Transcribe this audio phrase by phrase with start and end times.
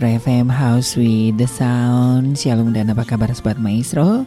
[0.00, 2.32] Maestro FM House with the Sound.
[2.40, 4.24] Shalom dan apa kabar Sobat Maestro?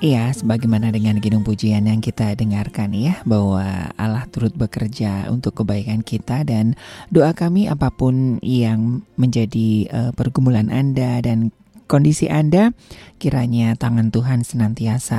[0.00, 6.00] Iya sebagaimana dengan gidung pujian yang kita dengarkan ya Bahwa Allah turut bekerja untuk kebaikan
[6.00, 6.72] kita Dan
[7.12, 11.52] doa kami apa pun yang menjadi uh, pergumulan Anda dan
[11.90, 12.70] kondisi Anda,
[13.18, 15.18] kiranya tangan Tuhan senantiasa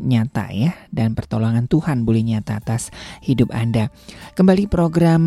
[0.00, 2.88] nyata ya dan pertolongan Tuhan boleh nyata atas
[3.20, 3.92] hidup Anda.
[4.32, 5.20] Kembali program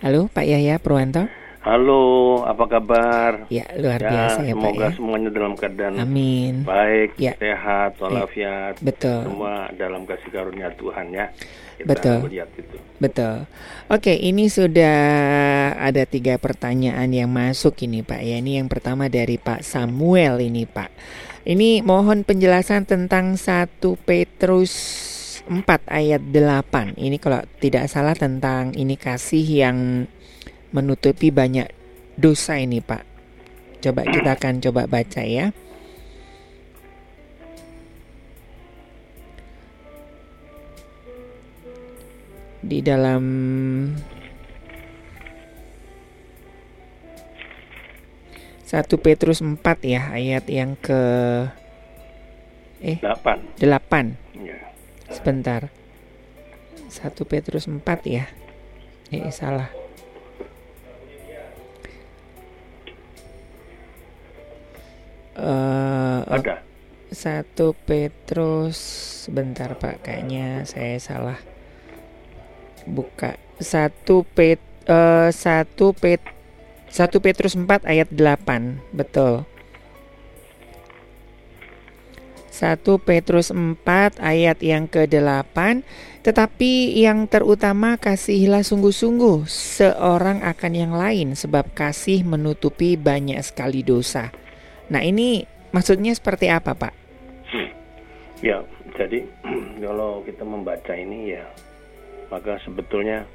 [0.01, 1.29] Halo Pak Yahya Purwanto.
[1.61, 3.45] Halo, apa kabar?
[3.53, 4.89] Ya, luar ya, biasa ya Pak Semoga ya.
[4.97, 6.65] semuanya dalam keadaan Amin.
[6.65, 7.37] baik, ya.
[7.37, 8.81] sehat, walafiat.
[8.81, 8.81] Ya.
[8.81, 9.29] Betul.
[9.29, 11.29] Semua dalam kasih karunia Tuhan ya.
[11.77, 12.17] Kita Betul.
[12.25, 12.77] Melihat itu.
[12.97, 13.45] Betul.
[13.93, 14.97] Oke, ini sudah
[15.77, 18.41] ada tiga pertanyaan yang masuk ini Pak ya.
[18.41, 20.89] Ini yang pertama dari Pak Samuel ini Pak.
[21.45, 24.73] Ini mohon penjelasan tentang satu Petrus
[25.45, 25.61] 4
[25.93, 26.97] ayat 8.
[26.97, 29.77] Ini kalau tidak salah tentang ini kasih yang
[30.71, 31.67] menutupi banyak
[32.15, 33.03] dosa ini Pak.
[33.81, 35.51] Coba kita akan coba baca ya.
[42.61, 43.23] Di dalam
[48.61, 51.01] satu Petrus 4 ya ayat yang ke
[52.79, 53.59] eh 8.
[53.59, 54.15] 8.
[54.39, 54.57] Ya.
[55.11, 55.73] Sebentar.
[56.87, 58.29] Satu Petrus 4 ya.
[59.11, 59.80] Eh salah.
[66.31, 66.55] Ada.
[67.11, 68.79] Satu Petrus.
[69.27, 70.07] Sebentar Pak.
[70.07, 71.39] Kayaknya saya salah
[72.87, 73.37] buka.
[73.61, 74.57] Satu Pet
[74.89, 76.23] uh, satu Pet
[76.91, 79.47] satu Petrus 4 ayat 8 betul.
[82.51, 85.81] 1 Petrus 4 ayat yang ke-8
[86.21, 94.29] Tetapi yang terutama kasihilah sungguh-sungguh seorang akan yang lain sebab kasih menutupi banyak sekali dosa.
[94.93, 96.93] Nah ini maksudnya seperti apa Pak?
[97.51, 97.69] Hmm.
[98.43, 98.63] Ya
[98.95, 99.27] jadi
[99.83, 101.43] kalau kita membaca ini ya
[102.31, 103.27] maka sebetulnya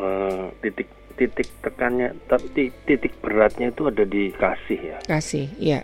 [0.00, 4.98] uh, titik titik tekannya titik, titik beratnya itu ada di kasih ya.
[5.06, 5.80] Kasih, ya.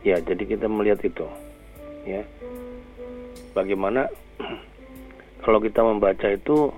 [0.00, 1.26] Ya, jadi kita melihat itu.
[2.04, 2.24] Ya.
[3.56, 4.08] Bagaimana
[5.44, 6.72] kalau kita membaca itu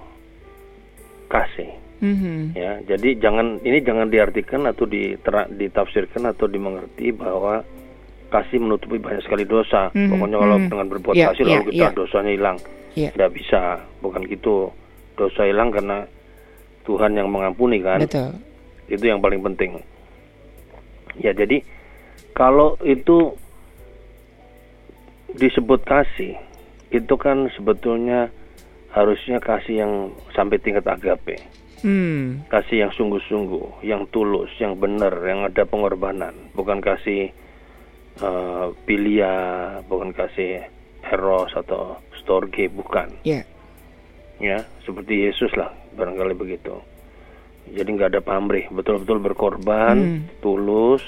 [1.26, 1.70] kasih.
[2.02, 2.58] Mm-hmm.
[2.58, 7.62] Ya, jadi jangan ini jangan diartikan atau ditera, ditafsirkan atau dimengerti bahwa
[8.32, 9.92] kasih menutupi banyak sekali dosa.
[9.92, 10.10] Mm-hmm.
[10.16, 10.72] Pokoknya kalau mm-hmm.
[10.72, 11.92] dengan berbuat yeah, kasih yeah, lalu kita yeah.
[11.92, 12.56] dosanya hilang.
[12.96, 13.12] Yeah.
[13.12, 13.62] Tidak bisa,
[14.00, 14.72] bukan gitu.
[15.12, 16.08] Dosa hilang karena
[16.88, 18.00] Tuhan yang mengampuni kan.
[18.00, 18.32] Betul.
[18.88, 19.84] Itu yang paling penting.
[21.20, 21.60] Ya, jadi
[22.32, 23.36] kalau itu
[25.36, 26.40] disebut kasih,
[26.88, 28.32] itu kan sebetulnya
[28.92, 29.92] harusnya kasih yang
[30.32, 31.40] sampai tingkat agape.
[31.82, 32.46] Hmm.
[32.46, 37.34] Kasih yang sungguh-sungguh, yang tulus, yang benar, yang ada pengorbanan, bukan kasih
[38.20, 40.66] uh, pilia, bukan kasih
[41.08, 43.12] eros atau storge, bukan.
[43.24, 43.46] Yeah.
[44.42, 46.82] Ya, seperti Yesus lah, barangkali begitu.
[47.70, 50.42] Jadi nggak ada pamrih, betul-betul berkorban, hmm.
[50.42, 51.02] tulus,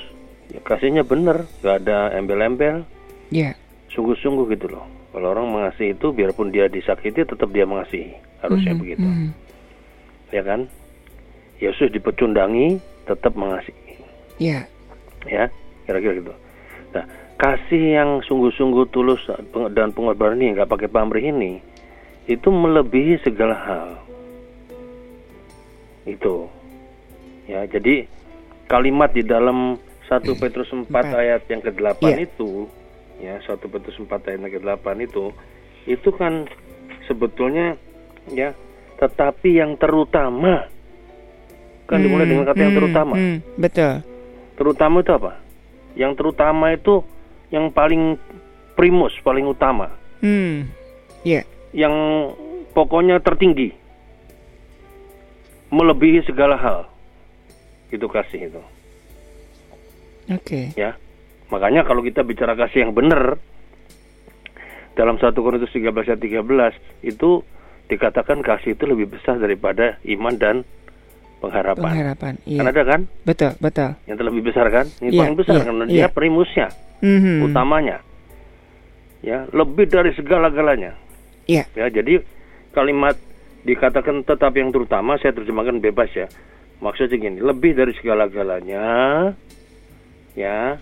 [0.55, 2.87] ya kasihnya benar, nggak ada embel-embel.
[3.35, 3.59] Yeah.
[3.91, 4.87] Sungguh-sungguh gitu loh.
[5.11, 8.19] Kalau orang mengasihi itu, biarpun dia disakiti, tetap dia mengasihi.
[8.43, 8.83] Harusnya -hmm.
[8.83, 9.07] begitu.
[9.07, 9.31] -hmm.
[10.35, 10.67] Ya kan?
[11.63, 13.95] Yesus dipecundangi, tetap mengasihi.
[14.43, 14.67] Iya.
[15.27, 15.31] Yeah.
[15.31, 15.45] Ya,
[15.87, 16.35] kira-kira gitu.
[16.95, 17.05] Nah,
[17.35, 19.27] kasih yang sungguh-sungguh tulus
[19.75, 21.59] dan pengorbanan ini nggak pakai pamrih ini,
[22.31, 23.89] itu melebihi segala hal.
[26.07, 26.47] Itu.
[27.51, 28.07] Ya, jadi
[28.71, 29.77] kalimat di dalam
[30.07, 32.25] 1 Petrus 4 ayat yang ke-8 yeah.
[32.25, 32.71] itu
[33.21, 35.25] ya 1 Petrus 4 ayat yang ke-8 itu
[35.85, 36.49] itu kan
[37.05, 37.77] sebetulnya
[38.33, 38.57] ya
[38.97, 40.71] tetapi yang terutama.
[41.85, 43.15] Kan hmm, dimulai dengan kata hmm, yang terutama.
[43.19, 43.95] hmm, betul.
[44.57, 45.44] Terutama itu apa
[45.95, 47.03] yang terutama itu
[47.51, 48.19] yang paling
[48.75, 49.91] primus paling utama.
[50.23, 50.71] Hmm
[51.25, 51.43] ya.
[51.43, 51.45] Yeah.
[51.75, 51.95] yang
[52.77, 53.75] pokoknya tertinggi.
[55.75, 56.87] Melebihi segala hal.
[57.91, 58.63] Itu kasih itu.
[60.31, 60.39] Oke.
[60.39, 60.65] Okay.
[60.79, 60.95] ya.
[61.51, 63.37] Makanya kalau kita bicara kasih yang benar
[64.95, 67.43] dalam 1 Korintus 13 ayat 13 itu
[67.91, 70.57] dikatakan kasih itu lebih besar daripada iman dan
[71.49, 71.83] pengharapan.
[71.85, 72.61] Pengharapan, iya.
[72.61, 73.01] Kan ada kan?
[73.29, 73.91] Betul, betul.
[74.09, 74.87] Yang lebih besar kan?
[75.01, 75.93] Ini iya, paling besar iya, karena iya.
[75.93, 76.69] dia primusnya,
[77.05, 77.37] mm-hmm.
[77.47, 77.97] utamanya.
[79.25, 80.93] Ya, lebih dari segala-galanya.
[81.49, 81.65] Iya.
[81.77, 82.25] Ya, jadi
[82.73, 83.17] kalimat
[83.65, 86.29] dikatakan tetap yang terutama saya terjemahkan bebas ya.
[86.81, 88.85] Maksudnya gini, lebih dari segala-galanya
[90.35, 90.77] ya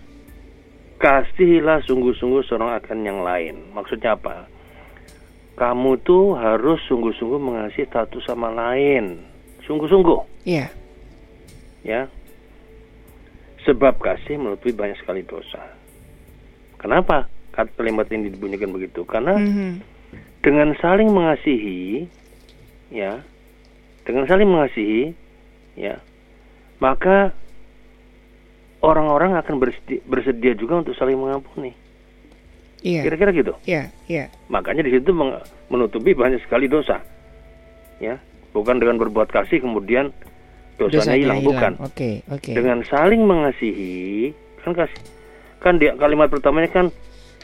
[1.02, 3.74] Kasihilah sungguh-sungguh seorang akan yang lain.
[3.74, 4.46] Maksudnya apa?
[5.58, 9.18] Kamu tuh harus sungguh-sungguh mengasihi satu sama lain.
[9.72, 10.44] Sungguh-sungguh.
[10.44, 10.68] Iya.
[10.68, 10.68] Yeah.
[11.80, 12.00] Ya.
[13.64, 15.64] Sebab kasih menutupi banyak sekali dosa.
[16.76, 17.24] Kenapa
[17.56, 19.08] kalimat ini dibunyikan begitu?
[19.08, 19.72] Karena mm -hmm.
[20.44, 22.04] dengan saling mengasihi,
[22.92, 23.24] ya,
[24.04, 25.16] dengan saling mengasihi,
[25.80, 25.96] ya,
[26.76, 27.32] maka
[28.84, 31.72] orang-orang akan bersedia, bersedia juga untuk saling mengampuni.
[32.82, 33.08] Iya.
[33.08, 33.54] Kira-kira gitu.
[33.64, 34.28] Iya, iya.
[34.52, 35.16] Makanya di situ
[35.70, 36.98] menutupi banyak sekali dosa.
[38.02, 38.18] Ya,
[38.52, 40.12] bukan dengan berbuat kasih kemudian
[40.76, 41.72] dosanya, hilang, bukan.
[41.80, 42.40] Oke, okay, oke.
[42.40, 42.54] Okay.
[42.56, 44.32] Dengan saling mengasihi,
[44.64, 45.00] kan kasih
[45.62, 46.86] kan dia kalimat pertamanya kan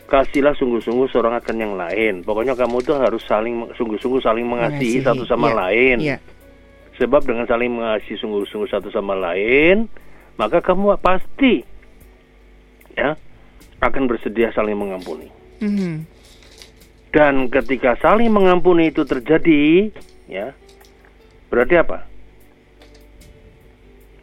[0.08, 2.24] kasihlah sungguh-sungguh seorang akan yang lain.
[2.24, 5.96] Pokoknya kamu tuh harus saling sungguh-sungguh saling mengasihi, mengasihi satu sama ya, lain.
[6.00, 6.18] Ya.
[6.98, 9.86] Sebab dengan saling mengasihi sungguh-sungguh satu sama lain,
[10.40, 11.62] maka kamu pasti
[12.98, 13.14] ya
[13.78, 15.30] akan bersedia saling mengampuni.
[15.62, 15.94] Mm -hmm.
[17.14, 19.94] Dan ketika saling mengampuni itu terjadi,
[20.26, 20.52] ya
[21.48, 22.04] berarti apa?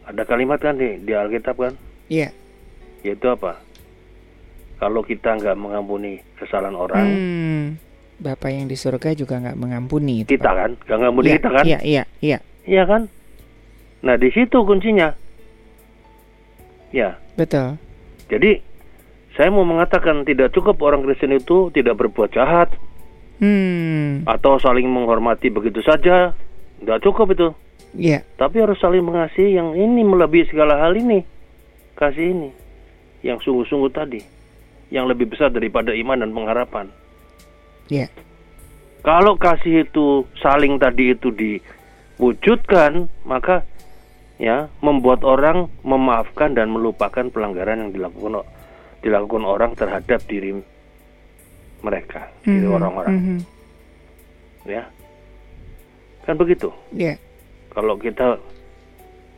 [0.06, 1.74] Ada kalimat kan di, di Alkitab kan?
[2.06, 2.30] Iya.
[2.30, 3.12] Yeah.
[3.14, 3.58] Yaitu apa?
[4.78, 7.64] Kalau kita nggak mengampuni kesalahan orang, hmm,
[8.20, 10.24] Bapak yang di surga juga nggak mengampuni.
[10.24, 10.56] Itu, kita Pak.
[10.56, 11.64] kan, nggak mengampuni ya, kita kan?
[11.64, 12.38] Iya, iya, iya.
[12.66, 13.02] Iya kan?
[14.04, 15.16] Nah di situ kuncinya
[16.94, 17.18] Ya.
[17.36, 17.76] Betul.
[18.32, 18.62] Jadi
[19.36, 22.72] saya mau mengatakan tidak cukup orang Kristen itu tidak berbuat jahat.
[23.36, 24.24] Hmm.
[24.24, 26.32] Atau saling menghormati begitu saja.
[26.80, 27.48] Tidak cukup itu.
[27.96, 28.20] Iya.
[28.20, 28.22] Yeah.
[28.36, 31.24] Tapi harus saling mengasihi yang ini melebihi segala hal ini.
[31.96, 32.50] Kasih ini.
[33.24, 34.20] Yang sungguh-sungguh tadi.
[34.92, 36.86] Yang lebih besar daripada iman dan pengharapan.
[37.88, 38.06] Iya.
[38.06, 38.10] Yeah.
[39.06, 43.62] Kalau kasih itu saling tadi itu diwujudkan, maka
[44.36, 48.42] ya membuat orang memaafkan dan melupakan pelanggaran yang dilakukan
[49.06, 50.58] dilakukan orang terhadap diri
[51.86, 52.74] mereka, mm -hmm.
[52.74, 53.14] orang-orang.
[53.14, 53.38] Mm -hmm.
[54.66, 54.82] Ya.
[56.26, 56.74] Kan begitu.
[56.90, 57.22] Yeah.
[57.70, 58.42] Kalau kita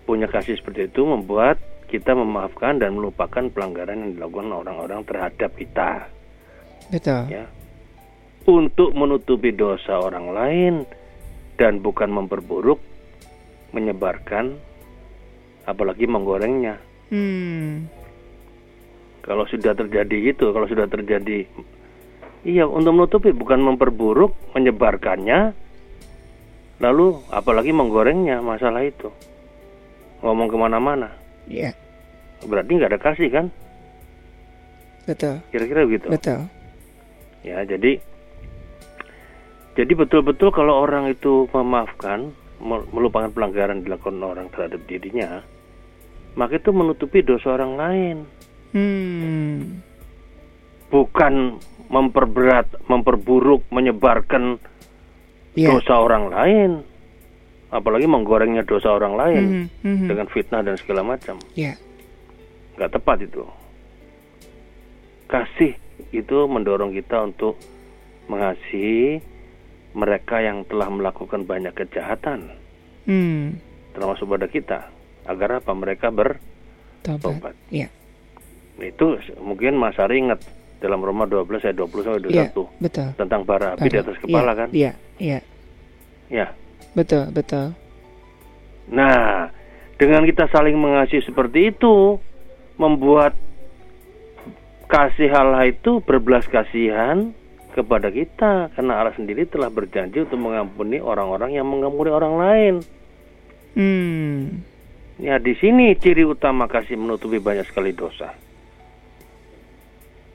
[0.08, 6.08] punya kasih seperti itu membuat kita memaafkan dan melupakan pelanggaran yang dilakukan orang-orang terhadap kita.
[6.88, 7.28] Betul.
[7.28, 7.44] Ya.
[8.48, 10.74] Untuk menutupi dosa orang lain
[11.60, 12.80] dan bukan memperburuk,
[13.76, 14.56] menyebarkan,
[15.68, 16.80] apalagi menggorengnya.
[17.12, 17.88] Hmm.
[19.20, 21.44] Kalau sudah terjadi itu, kalau sudah terjadi,
[22.48, 25.52] iya untuk menutupi bukan memperburuk, menyebarkannya,
[26.78, 29.10] lalu apalagi menggorengnya masalah itu,
[30.22, 31.10] ngomong ke mana-mana.
[31.50, 31.74] Iya.
[32.46, 33.46] Berarti nggak ada kasih kan?
[35.08, 35.42] Betul.
[35.50, 36.06] Kira-kira begitu.
[36.12, 36.46] Betul.
[37.42, 38.02] Ya, jadi
[39.78, 42.34] jadi betul-betul kalau orang itu memaafkan,
[42.90, 45.46] melupakan pelanggaran dilakukan orang terhadap dirinya,
[46.34, 48.16] maka itu menutupi dosa orang lain.
[48.74, 49.78] Hmm.
[50.90, 54.58] Bukan memperberat, memperburuk, menyebarkan
[55.54, 55.70] yeah.
[55.72, 56.70] dosa orang lain,
[57.72, 60.08] apalagi menggorengnya dosa orang lain mm -hmm.
[60.08, 61.38] dengan fitnah dan segala macam.
[61.56, 61.76] Yeah.
[62.78, 63.44] Tepat itu.
[65.28, 65.74] Kasih
[66.14, 67.58] itu mendorong kita untuk
[68.30, 69.20] mengasihi
[69.96, 72.54] mereka yang telah melakukan banyak kejahatan,
[73.08, 73.58] hmm.
[73.96, 74.78] termasuk pada kita,
[75.26, 77.56] agar apa mereka bertobat.
[77.72, 77.90] Ya.
[78.78, 80.38] Itu mungkin Mas Ari ingat
[80.78, 82.46] dalam Roma 12 ayat 20 sampai 21 ya,
[82.78, 83.08] betul.
[83.18, 84.68] tentang bara api di atas kepala ya, kan?
[84.70, 85.38] Iya, iya.
[86.30, 86.46] Ya.
[86.94, 87.74] Betul, betul.
[88.88, 89.50] Nah,
[89.98, 92.16] dengan kita saling mengasihi seperti itu,
[92.78, 93.34] membuat
[94.88, 97.36] kasih Allah itu berbelas kasihan
[97.76, 102.74] kepada kita karena Allah sendiri telah berjanji untuk mengampuni orang-orang yang mengampuni orang lain.
[103.76, 104.64] Hmm.
[105.18, 108.32] Ya di sini ciri utama kasih menutupi banyak sekali dosa.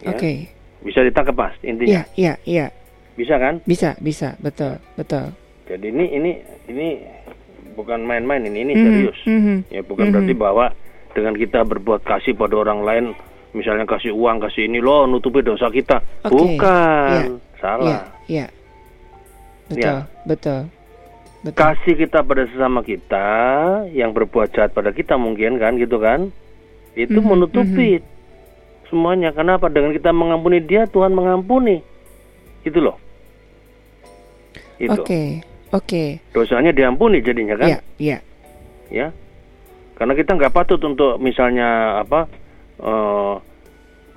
[0.04, 0.12] Ya.
[0.12, 0.20] Oke.
[0.20, 0.38] Okay.
[0.84, 2.04] Bisa ditangkap pas intinya.
[2.04, 2.68] Iya, iya, iya.
[3.16, 3.64] Bisa kan?
[3.64, 5.32] Bisa, bisa, betul, betul.
[5.64, 6.32] Jadi ini ini
[6.68, 6.88] ini
[7.74, 8.86] bukan main-main ini ini mm -hmm.
[8.92, 9.20] serius.
[9.24, 9.58] Mm -hmm.
[9.72, 10.14] Ya bukan mm -hmm.
[10.20, 10.66] berarti bahwa
[11.14, 13.06] dengan kita berbuat kasih pada orang lain
[13.54, 16.34] misalnya kasih uang kasih ini loh nutupi dosa kita okay.
[16.34, 17.58] bukan yeah.
[17.62, 18.50] salah yeah.
[18.50, 18.50] Yeah.
[19.70, 19.96] betul ya.
[20.26, 20.62] betul
[21.46, 23.30] betul kasih kita pada sesama kita
[23.94, 26.34] yang berbuat jahat pada kita mungkin kan gitu kan
[26.98, 27.30] itu mm -hmm.
[27.30, 28.13] menutupi mm -hmm.
[28.94, 31.82] Semuanya kenapa dengan kita mengampuni dia Tuhan mengampuni
[32.62, 33.02] gitu loh
[34.78, 35.28] itu oke okay.
[35.74, 36.08] oke okay.
[36.30, 38.22] dosanya diampuni jadinya kan iya yeah.
[38.94, 39.08] ya
[39.98, 42.30] karena kita nggak patut untuk misalnya apa
[42.78, 43.42] uh,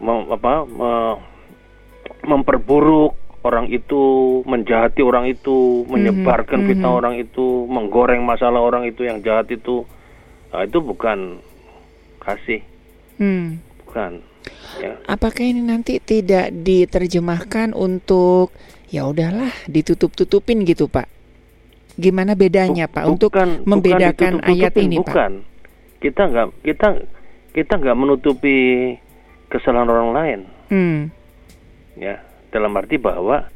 [0.01, 1.15] mem, apa, uh,
[2.25, 3.17] memperburuk
[3.47, 6.71] orang itu, menjahati orang itu, menyebarkan mm -hmm.
[6.75, 9.87] fitnah orang itu, menggoreng masalah orang itu yang jahat itu,
[10.51, 11.39] nah, itu bukan
[12.19, 12.61] kasih,
[13.23, 13.63] mm.
[13.87, 14.19] bukan.
[14.77, 15.01] Ya.
[15.09, 18.53] Apakah ini nanti tidak diterjemahkan untuk
[18.93, 21.09] ya udahlah ditutup-tutupin gitu Pak?
[21.97, 23.31] Gimana bedanya Pak bukan, untuk
[23.65, 25.33] membedakan bukan ayat ini bukan.
[25.41, 26.01] Pak?
[26.05, 26.89] Kita nggak kita
[27.57, 28.57] kita nggak menutupi
[29.49, 30.41] kesalahan orang lain.
[30.69, 31.01] Hmm.
[31.97, 32.21] Ya,
[32.53, 33.49] dalam arti bahwa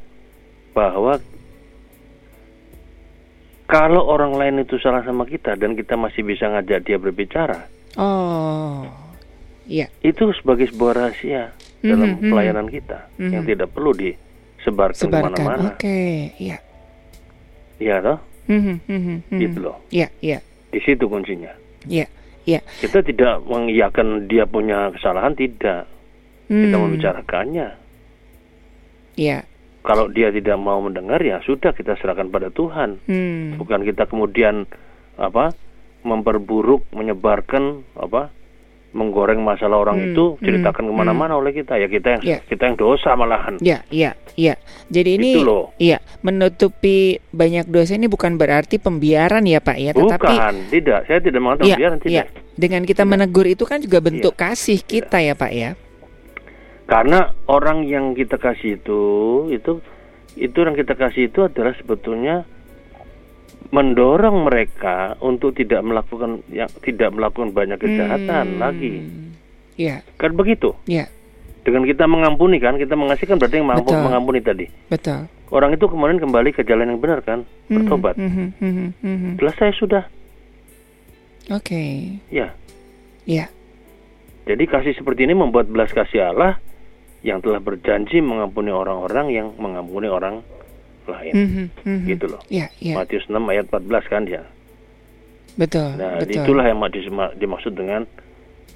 [0.72, 1.20] bahwa
[3.70, 7.68] kalau orang lain itu salah sama kita dan kita masih bisa ngajak dia berbicara.
[8.00, 8.99] Oh.
[9.70, 9.86] Iya.
[10.02, 12.30] Itu sebagai sebuah rahasia mm-hmm, dalam mm-hmm.
[12.34, 13.30] pelayanan kita mm-hmm.
[13.30, 15.70] yang tidak perlu disebarkan ke mana-mana.
[15.70, 16.14] Oke, okay.
[16.42, 16.58] iya.
[17.78, 18.18] Iya toh?
[18.50, 19.38] Mm-hmm, mm-hmm.
[19.38, 19.78] Gitu loh.
[19.94, 20.38] Iya, iya.
[20.74, 21.54] Di situ kuncinya.
[21.86, 22.10] Iya.
[22.48, 22.60] Ya.
[22.82, 25.86] Kita tidak mengiyakan dia punya kesalahan, tidak.
[26.50, 26.66] Hmm.
[26.66, 27.68] Kita membicarakannya.
[29.14, 29.46] Ya.
[29.86, 32.98] Kalau dia tidak mau mendengar ya sudah kita serahkan pada Tuhan.
[33.06, 33.54] Hmm.
[33.54, 34.66] Bukan kita kemudian
[35.14, 35.54] apa
[36.02, 38.34] memperburuk, menyebarkan apa
[38.90, 41.40] menggoreng masalah orang hmm, itu ceritakan hmm, ke mana-mana hmm.
[41.46, 42.40] oleh kita ya kita yang yeah.
[42.50, 43.54] kita yang dosa malahan.
[43.62, 44.58] Ya, ya, ya.
[44.90, 45.70] Jadi ini, itu loh.
[45.78, 51.00] iya menutupi banyak dosa ini bukan berarti pembiaran ya Pak ya, tetapi bukan, tidak.
[51.06, 52.14] Saya tidak mengatakan ya, pembiaran tidak.
[52.14, 52.24] Ya.
[52.58, 53.12] Dengan kita tidak.
[53.14, 54.40] menegur itu kan juga bentuk ya.
[54.50, 55.32] kasih kita ya.
[55.32, 55.70] ya Pak ya.
[56.90, 59.02] Karena orang yang kita kasih itu
[59.54, 59.78] itu
[60.34, 62.42] itu yang kita kasih itu adalah sebetulnya
[63.68, 68.60] mendorong mereka untuk tidak melakukan yang tidak melakukan banyak kejahatan hmm.
[68.60, 68.92] lagi.
[69.76, 70.00] Iya.
[70.16, 70.72] Kan begitu?
[70.88, 71.12] Iya.
[71.60, 74.04] Dengan kita mengampuni kan, kita mengasihkan berarti yang mampu Betul.
[74.08, 74.66] mengampuni tadi.
[74.88, 75.28] Betul.
[75.52, 78.14] Orang itu kemudian kembali ke jalan yang benar kan, hmm, bertobat.
[78.16, 79.32] Hmm, hmm, hmm, hmm.
[79.36, 80.04] Selesai sudah.
[81.52, 81.68] Oke.
[81.68, 81.92] Okay.
[82.32, 82.56] Ya.
[83.28, 83.52] Iya.
[84.48, 86.58] Jadi kasih seperti ini membuat belas kasih Allah
[87.20, 90.40] yang telah berjanji mengampuni orang-orang yang mengampuni orang
[91.10, 91.32] lain.
[91.34, 92.06] Mm -hmm, mm -hmm.
[92.06, 92.42] Gitu loh.
[92.46, 92.96] Yeah, yeah.
[92.96, 94.42] Matius 6 ayat 14 kan dia.
[95.58, 95.98] Betul.
[95.98, 96.46] Nah, betul.
[96.46, 96.78] itulah yang
[97.36, 98.06] dimaksud dengan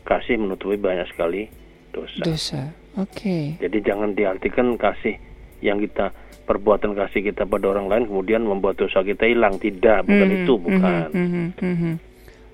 [0.04, 1.48] kasih menutupi banyak sekali
[1.94, 2.22] dosa.
[2.26, 2.62] Dosa.
[2.98, 3.14] Oke.
[3.14, 3.44] Okay.
[3.62, 5.16] Jadi jangan diartikan kasih
[5.64, 6.12] yang kita
[6.44, 10.44] perbuatan kasih kita pada orang lain kemudian membuat dosa kita hilang tidak bukan mm -hmm,
[10.44, 11.94] itu bukan mm -hmm, mm -hmm.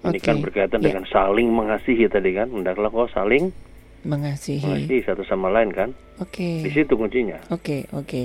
[0.06, 0.22] ini okay.
[0.22, 0.86] kan berkaitan yeah.
[0.86, 3.50] dengan saling mengasihi tadi kan hendaklah kau saling
[4.06, 5.90] mengasihi mengasihi satu sama lain kan
[6.22, 6.62] oke okay.
[6.62, 8.24] di situ kuncinya oke okay, oke okay.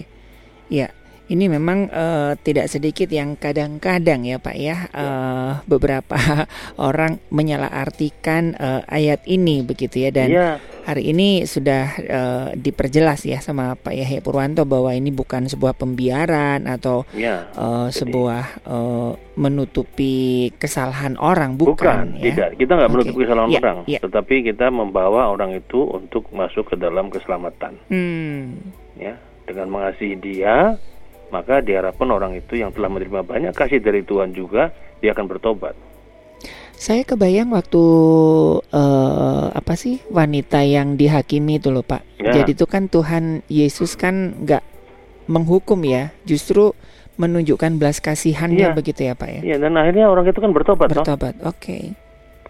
[0.69, 0.88] ya
[1.25, 6.17] ini memang uh, tidak sedikit yang kadang-kadang ya Pak ya uh, beberapa
[6.77, 10.50] orang menyalahartikan uh, ayat ini begitu ya dan ya.
[10.86, 16.70] hari ini sudah uh, diperjelas ya sama Pak Yahya Purwanto bahwa ini bukan sebuah pembiaran
[16.70, 22.24] atau ya, uh, sebuah uh, menutupi kesalahan orang bukan, bukan ya.
[22.29, 22.96] tidak kita nggak okay.
[23.01, 24.00] menutupi kesalahan ya, orang ya.
[24.05, 28.46] tetapi kita membawa orang itu untuk masuk ke dalam keselamatan hmm.
[29.01, 30.77] ya dengan mengasihi dia
[31.34, 34.70] maka diharapkan orang itu yang telah menerima banyak kasih dari Tuhan juga
[35.01, 35.75] dia akan bertobat.
[36.75, 37.84] Saya kebayang waktu
[38.60, 42.03] uh, apa sih wanita yang dihakimi itu loh Pak.
[42.20, 42.41] Ya.
[42.41, 44.63] Jadi itu kan Tuhan Yesus kan nggak
[45.32, 46.75] menghukum ya, justru
[47.15, 48.75] menunjukkan belas kasihannya ya.
[48.75, 49.41] begitu ya Pak ya.
[49.41, 50.91] Iya dan akhirnya orang itu kan bertobat.
[50.91, 51.63] Bertobat, oke.
[51.63, 51.96] Okay.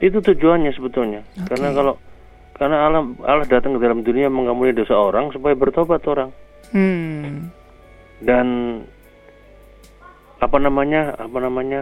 [0.02, 1.22] Itu tujuannya sebetulnya.
[1.38, 1.54] Okay.
[1.54, 1.94] Karena kalau
[2.58, 6.34] karena Allah Allah datang ke dalam dunia mengampuni dosa orang supaya bertobat orang.
[6.74, 7.54] Hmm
[8.24, 8.48] dan
[10.40, 11.82] apa namanya apa namanya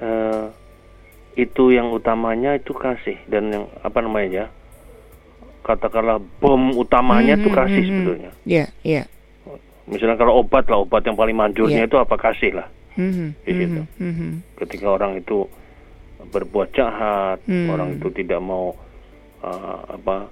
[0.00, 0.48] uh,
[1.34, 4.46] itu yang utamanya itu kasih dan yang apa namanya ya
[5.64, 7.88] katakanlah bom utamanya itu mm -hmm, kasih mm -hmm.
[7.88, 8.30] sebetulnya.
[8.44, 8.94] Iya, yeah, iya.
[9.00, 9.06] Yeah.
[9.84, 11.88] Misalnya kalau obat lah obat yang paling manjurnya yeah.
[11.88, 12.68] itu apa kasih lah.
[12.94, 13.82] Mm -hmm, di situ.
[13.96, 14.30] Mm -hmm.
[14.60, 15.48] Ketika orang itu
[16.28, 17.68] berbuat jahat, mm.
[17.72, 18.76] orang itu tidak mau
[19.40, 20.28] uh, apa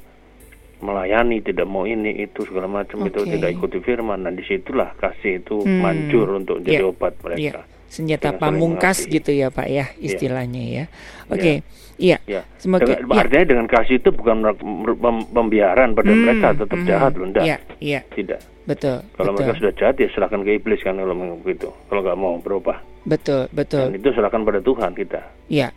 [0.83, 3.15] melayani, tidak mau ini itu segala macam okay.
[3.15, 4.27] itu tidak ikuti firman.
[4.27, 5.79] Nah di situlah kasih itu hmm.
[5.81, 6.91] manjur untuk jadi yeah.
[6.91, 7.63] obat mereka.
[7.63, 7.65] Yeah.
[7.93, 10.01] Senjata pamungkas gitu ya Pak ya iya.
[10.01, 10.73] istilahnya yeah.
[10.73, 10.85] ya.
[11.29, 11.57] Oke, okay.
[12.01, 12.19] iya.
[12.27, 12.43] Yeah.
[12.43, 12.45] Yeah.
[12.59, 13.21] Semoga dengan, yeah.
[13.23, 14.37] artinya dengan kasih itu bukan
[15.31, 16.21] pembiaran pada hmm.
[16.25, 16.89] mereka tetap hmm.
[16.89, 17.45] jahat loh, enggak.
[17.45, 18.03] Iya, yeah.
[18.11, 18.41] Tidak.
[18.63, 18.97] Betul.
[19.19, 19.45] Kalau betul.
[19.45, 21.69] mereka sudah jahat ya serahkan ke iblis kan kalau begitu.
[21.91, 22.81] Kalau nggak mau berubah.
[23.03, 23.91] Betul, betul.
[23.91, 25.21] Dan itu serahkan pada Tuhan kita.
[25.53, 25.69] Iya.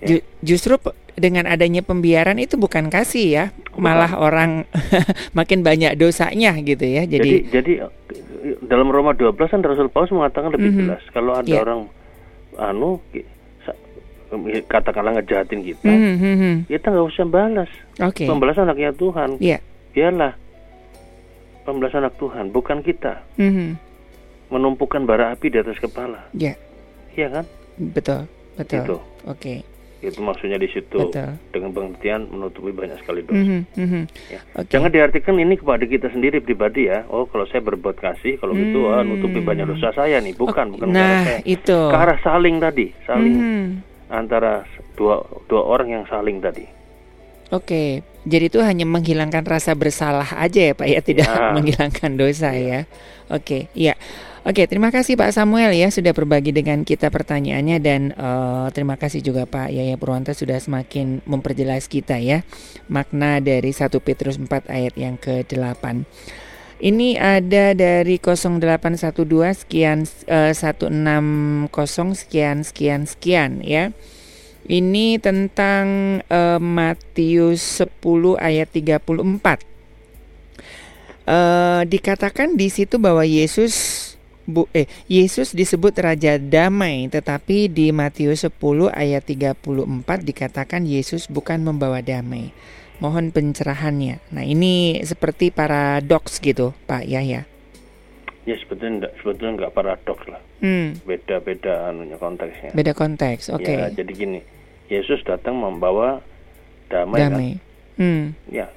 [0.00, 0.20] Ya.
[0.44, 0.76] Justru
[1.16, 3.44] dengan adanya pembiaran itu bukan kasih ya,
[3.80, 4.68] malah orang
[5.38, 7.08] makin banyak dosanya gitu ya.
[7.08, 7.72] Jadi jadi, jadi
[8.68, 10.86] dalam Roma 12 kan Rasul Paulus mengatakan lebih mm -hmm.
[10.92, 11.64] jelas kalau ada yeah.
[11.64, 11.80] orang
[12.60, 13.00] anu
[14.68, 16.54] katakanlah ngejahatin kita, mm -hmm.
[16.68, 17.70] kita nggak usah balas.
[17.96, 18.28] Okay.
[18.28, 19.40] Membalas anaknya Tuhan.
[19.40, 19.64] Yeah.
[19.96, 20.36] Biarlah
[21.64, 23.24] pembalas anak Tuhan, bukan kita.
[23.40, 23.70] Mm -hmm.
[24.52, 26.28] Menumpukan bara api di atas kepala.
[26.36, 26.54] Iya.
[26.54, 26.56] Yeah.
[27.16, 27.44] Iya kan?
[27.80, 28.20] Betul,
[28.60, 28.84] betul.
[28.84, 29.00] Oke.
[29.24, 29.58] Okay
[30.04, 31.40] itu maksudnya di situ Betul.
[31.48, 33.40] dengan pengertian menutupi banyak sekali dosa.
[33.40, 34.02] Mm -hmm.
[34.28, 34.40] ya.
[34.52, 34.68] okay.
[34.68, 37.08] Jangan diartikan ini kepada kita sendiri pribadi ya.
[37.08, 38.60] Oh kalau saya berbuat kasih, kalau mm.
[38.60, 40.36] gitu ah, nutupi banyak dosa saya nih.
[40.36, 41.40] Bukan, bukan nah, saya.
[41.48, 41.78] itu.
[41.88, 43.66] Ke arah saling tadi, saling mm.
[44.12, 44.68] antara
[45.00, 46.75] dua dua orang yang saling tadi.
[47.54, 51.54] Oke, jadi itu hanya menghilangkan rasa bersalah aja ya Pak ya, tidak ya.
[51.54, 52.90] menghilangkan dosa ya.
[53.30, 53.94] Oke, ya.
[54.46, 59.18] Oke, terima kasih Pak Samuel ya sudah berbagi dengan kita pertanyaannya dan uh, terima kasih
[59.18, 62.46] juga Pak Yaya Purwanto sudah semakin memperjelas kita ya
[62.86, 66.06] makna dari 1 Petrus 4 ayat yang ke-8.
[66.78, 71.74] Ini ada dari 0812 sekian uh, 160
[72.14, 73.90] sekian sekian sekian ya.
[74.66, 77.86] Ini tentang uh, Matius 10
[78.42, 79.06] ayat 34.
[81.26, 84.06] Uh, dikatakan di situ bahwa Yesus
[84.46, 91.66] Bu, eh, Yesus disebut Raja Damai, tetapi di Matius 10 ayat 34 dikatakan Yesus bukan
[91.66, 92.54] membawa damai.
[93.02, 94.22] Mohon pencerahannya.
[94.30, 97.55] Nah ini seperti paradoks gitu Pak Yahya.
[98.46, 100.42] Ya sebetulnya sebetulnya nggak paradoks lah.
[100.62, 100.94] Hmm.
[101.02, 102.70] Beda-beda anunya konteksnya.
[102.72, 103.66] Beda konteks, oke.
[103.66, 103.76] Okay.
[103.76, 104.40] Ya, jadi gini,
[104.86, 106.22] Yesus datang membawa
[106.86, 107.18] damai.
[107.18, 107.48] Damai.
[107.58, 107.64] Kan?
[107.96, 108.24] Hmm.
[108.46, 108.70] Ya,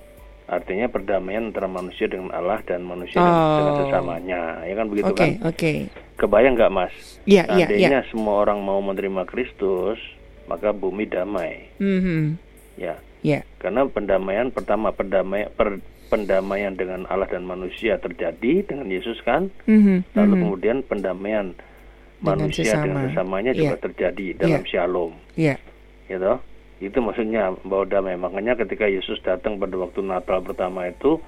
[0.49, 3.29] artinya perdamaian antara manusia dengan Allah dan manusia oh.
[3.61, 5.77] dengan sesamanya ya kan begitu okay, kan oke okay.
[6.17, 6.93] kebayang nggak mas
[7.29, 8.03] iya, yeah, yeah.
[8.09, 10.01] semua orang mau menerima Kristus
[10.49, 12.21] maka bumi damai mm-hmm.
[12.81, 13.45] ya yeah.
[13.61, 15.77] karena pendamaian pertama pendamaian per,
[16.09, 20.17] pendamaian dengan Allah dan manusia terjadi dengan Yesus kan mm-hmm.
[20.17, 20.41] lalu mm-hmm.
[20.41, 21.47] kemudian pendamaian
[22.19, 22.83] manusia sesama.
[22.83, 23.59] dengan sesamanya yeah.
[23.61, 23.83] juga iya.
[23.85, 24.67] terjadi dalam yeah.
[24.67, 25.57] shalom yeah.
[26.11, 26.33] gitu
[26.79, 28.15] itu maksudnya bawa damai.
[28.15, 31.19] Makanya ketika Yesus datang pada waktu Natal pertama itu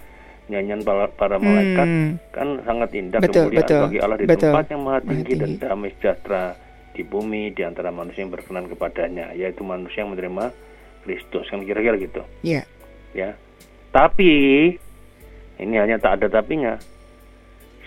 [0.48, 2.12] nyanyian para, para malaikat hmm.
[2.36, 4.52] kan sangat indah betul, kemuliaan betul, bagi Allah di betul.
[4.52, 6.44] tempat yang maha tinggi, dan damai sejahtera
[6.92, 10.52] di bumi di antara manusia yang berkenan kepadanya yaitu manusia yang menerima
[11.08, 12.24] Kristus kan kira-kira gitu.
[12.44, 12.64] Iya.
[13.16, 13.36] Yeah.
[13.36, 13.51] Ya.
[13.92, 14.34] Tapi
[15.60, 16.80] ini hanya tak ada tapinya.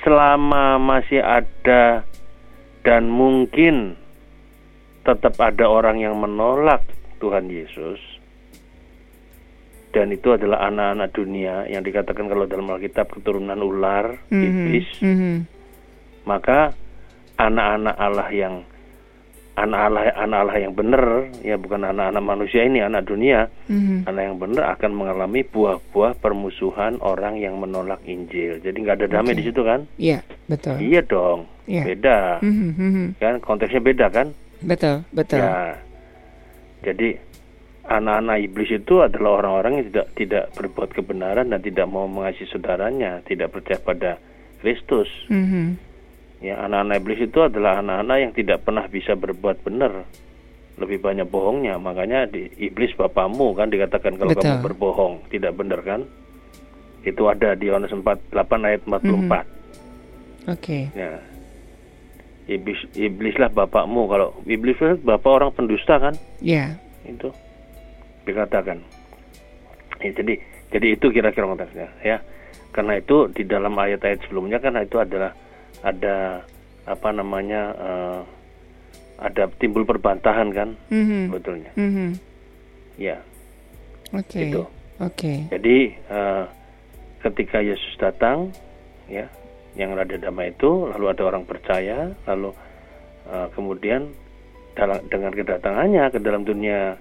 [0.05, 2.05] Selama masih ada
[2.85, 3.97] dan mungkin
[5.01, 6.85] tetap ada orang yang menolak
[7.21, 8.01] Tuhan Yesus,
[9.95, 14.45] dan itu adalah anak-anak dunia yang dikatakan kalau dalam Alkitab keturunan ular, mm -hmm.
[14.45, 14.89] iblis.
[15.01, 15.37] Mm -hmm.
[16.29, 16.75] Maka
[17.39, 18.55] anak-anak Allah yang
[19.55, 23.47] anak Allah anak Allah yang benar ya bukan anak-anak manusia ini anak dunia.
[23.71, 23.99] Mm-hmm.
[24.11, 28.59] anak yang benar akan mengalami buah-buah permusuhan orang yang menolak Injil.
[28.59, 29.39] Jadi nggak ada damai okay.
[29.41, 29.81] di situ kan?
[29.97, 30.19] Iya
[30.51, 30.77] betul.
[30.83, 31.41] Iya dong
[31.71, 31.87] yeah.
[31.87, 32.19] beda.
[32.43, 33.07] Mm-hmm.
[33.23, 34.27] kan konteksnya beda kan?
[34.61, 35.39] Betul betul.
[35.39, 35.79] Ya.
[36.85, 37.15] Jadi
[37.87, 43.23] anak-anak iblis itu adalah orang-orang yang tidak tidak berbuat kebenaran dan tidak mau mengasihi saudaranya
[43.23, 44.11] tidak percaya pada
[44.59, 45.07] Kristus.
[45.31, 45.94] Mm-hmm
[46.45, 50.05] Ya, anak-anak iblis itu adalah anak-anak yang tidak pernah bisa berbuat benar.
[50.77, 51.81] Lebih banyak bohongnya.
[51.81, 54.45] Makanya di iblis bapamu kan dikatakan kalau Betul.
[54.45, 56.05] kamu berbohong, tidak benar kan?
[57.01, 58.93] Itu ada di Yohanes 4 8 ayat 44.
[58.93, 59.33] Mm -hmm.
[59.33, 59.49] Oke.
[60.53, 60.83] Okay.
[60.93, 61.17] Ya.
[62.45, 66.13] Iblis iblislah bapakmu kalau iblis itu bapak orang pendusta kan?
[66.45, 66.77] Iya.
[66.77, 67.09] Yeah.
[67.09, 67.33] Itu
[68.29, 68.85] dikatakan.
[70.05, 70.37] Ya, jadi
[70.69, 72.21] jadi itu kira-kira konteksnya ya.
[72.69, 75.33] Karena itu di dalam ayat-ayat sebelumnya kan itu adalah
[75.85, 76.49] ada
[76.89, 78.21] apa namanya uh,
[79.21, 81.23] ada timbul perbantahan kan mm-hmm.
[81.31, 82.11] betulnya mm-hmm.
[82.97, 83.21] ya
[84.17, 84.49] oke okay.
[84.49, 84.73] itu oke
[85.13, 85.37] okay.
[85.53, 85.77] jadi
[86.09, 86.45] uh,
[87.21, 88.53] ketika Yesus datang
[89.09, 89.29] ya
[89.77, 92.57] yang rada damai itu lalu ada orang percaya lalu
[93.29, 94.13] uh, kemudian
[94.73, 96.97] dalam, dengan kedatangannya ke dalam dunia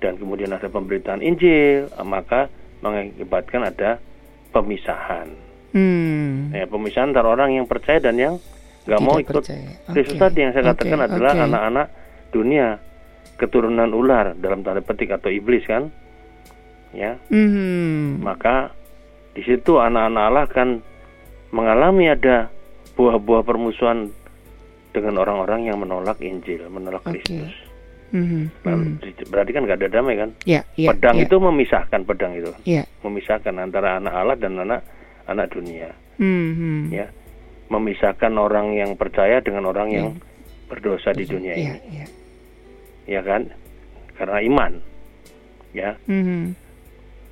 [0.00, 2.52] dan kemudian ada pemberitaan Injil maka
[2.84, 3.96] mengakibatkan ada
[4.52, 5.45] pemisahan
[5.76, 6.56] Hmm.
[6.56, 8.40] Ya, pemisahan antara orang yang percaya dan yang
[8.88, 9.44] nggak mau ikut
[9.92, 10.22] Kristus okay.
[10.22, 11.08] tadi yang saya katakan okay.
[11.10, 12.30] adalah anak-anak okay.
[12.32, 12.68] dunia
[13.36, 15.90] keturunan ular dalam tanda petik atau iblis kan
[16.94, 18.22] ya hmm.
[18.22, 18.72] maka
[19.34, 20.68] di situ anak-anak Allah akan
[21.52, 22.48] mengalami ada
[22.96, 24.08] buah-buah permusuhan
[24.94, 27.20] dengan orang-orang yang menolak Injil menolak okay.
[27.20, 27.66] Kristus
[28.14, 29.02] Mm-hmm.
[29.34, 30.30] berarti kan nggak ada damai kan?
[30.46, 31.26] Yeah, yeah, pedang yeah.
[31.26, 32.86] itu memisahkan pedang itu, yeah.
[33.02, 34.86] memisahkan antara anak Allah dan anak
[35.26, 35.90] anak dunia.
[36.16, 36.80] Mm-hmm.
[36.94, 37.12] Ya,
[37.68, 40.66] memisahkan orang yang percaya dengan orang yang yeah.
[40.70, 41.78] berdosa di dunia yeah, ini.
[41.92, 42.08] Yeah.
[43.06, 43.52] Ya kan?
[44.16, 44.72] Karena iman.
[45.76, 45.90] Ya.
[46.08, 46.42] Mm-hmm.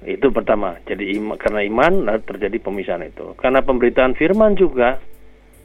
[0.05, 0.77] Itu pertama.
[0.85, 3.33] Jadi ima, karena iman terjadi pemisahan itu.
[3.41, 5.01] Karena pemberitaan firman juga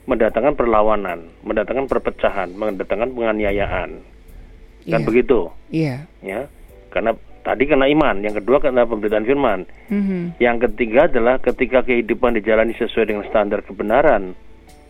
[0.07, 3.99] mendatangkan perlawanan, mendatangkan perpecahan, mendatangkan penganiayaan.
[4.87, 5.03] Kan yeah.
[5.03, 5.39] begitu?
[5.69, 5.95] Iya.
[6.23, 6.41] Ya.
[6.89, 7.13] Karena
[7.49, 9.65] Tadi karena iman, yang kedua karena pemberitaan firman.
[9.89, 10.37] Mm-hmm.
[10.37, 14.37] Yang ketiga adalah ketika kehidupan dijalani sesuai dengan standar kebenaran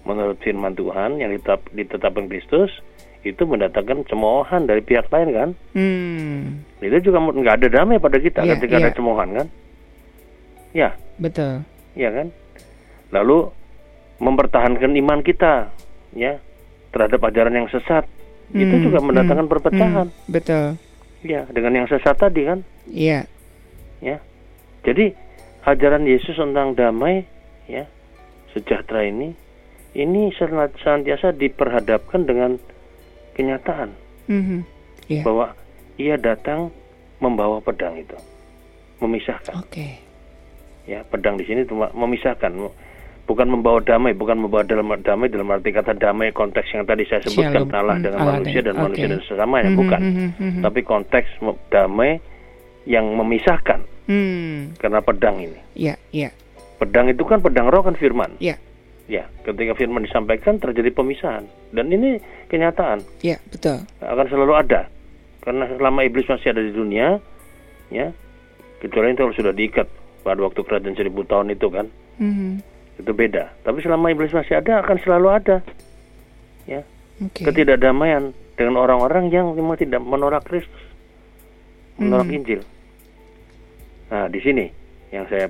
[0.03, 2.67] menurut firman Tuhan yang ditetap, ditetapkan Kristus,
[3.23, 5.49] itu mendatangkan cemoohan dari pihak lain kan?
[5.71, 6.67] Mm.
[6.83, 8.83] Itu juga nggak ada damai pada kita yeah, ketika yeah.
[8.83, 9.47] ada cemoohan kan?
[10.75, 10.89] Ya.
[11.15, 11.63] Betul.
[11.95, 12.27] Ya kan?
[13.15, 13.55] Lalu
[14.19, 15.71] mempertahankan iman kita,
[16.11, 16.43] ya
[16.91, 18.03] terhadap ajaran yang sesat,
[18.51, 18.59] mm.
[18.59, 19.51] itu hmm, juga mendatangkan mm.
[19.55, 20.07] perpecahan.
[20.11, 20.27] Mm.
[20.27, 20.88] Betul
[21.19, 22.63] Ya, dengan yang sesat tadi kan?
[22.87, 23.27] Iya.
[23.99, 24.23] Ya.
[24.87, 25.11] Jadi
[25.67, 27.27] ajaran Yesus tentang damai,
[27.67, 27.83] ya,
[28.55, 29.35] sejahtera ini,
[29.97, 32.55] ini senantiasa diperhadapkan dengan
[33.35, 33.91] kenyataan
[34.31, 34.59] mm-hmm.
[35.11, 35.23] yeah.
[35.27, 35.57] bahwa
[35.99, 36.71] ia datang
[37.19, 38.15] membawa pedang itu,
[39.03, 39.59] memisahkan.
[39.59, 39.67] Oke.
[39.67, 39.93] Okay.
[40.87, 42.55] Ya, pedang di sini cuma memisahkan
[43.29, 47.21] bukan membawa damai, bukan membawa dalam damai dalam arti kata damai konteks yang tadi saya
[47.21, 47.77] sebutkan Shalom.
[47.77, 48.85] Allah dengan Allah manusia dan okay.
[48.89, 50.01] manusia dan sesama ya, bukan.
[50.01, 50.61] Mm -hmm.
[50.65, 51.29] Tapi konteks
[51.69, 52.17] damai
[52.89, 53.85] yang memisahkan.
[54.09, 54.81] Mm.
[54.81, 55.59] Karena pedang ini.
[55.77, 56.21] Iya, yeah, iya.
[56.25, 56.31] Yeah.
[56.81, 58.33] Pedang itu kan pedang roh kan firman.
[58.41, 58.57] Iya.
[58.57, 58.59] Yeah.
[59.09, 63.01] Ya, ketika firman disampaikan terjadi pemisahan dan ini kenyataan.
[63.25, 63.81] Iya, betul.
[64.05, 64.85] Akan selalu ada.
[65.41, 67.17] Karena selama iblis masih ada di dunia,
[67.89, 68.13] ya,
[68.77, 69.89] kecuali itu sudah diikat
[70.21, 71.89] pada waktu kerajaan seribu tahun itu kan.
[72.21, 72.68] Mm -hmm
[72.99, 73.55] itu beda.
[73.63, 75.57] Tapi selama iblis masih ada akan selalu ada.
[76.67, 76.83] Ya.
[77.19, 77.47] Okay.
[77.47, 80.83] Ketidakdamaian dengan orang-orang yang memang tidak menolak Kristus.
[81.95, 82.37] Menolak hmm.
[82.37, 82.61] Injil.
[84.11, 84.65] Nah, di sini
[85.15, 85.47] yang saya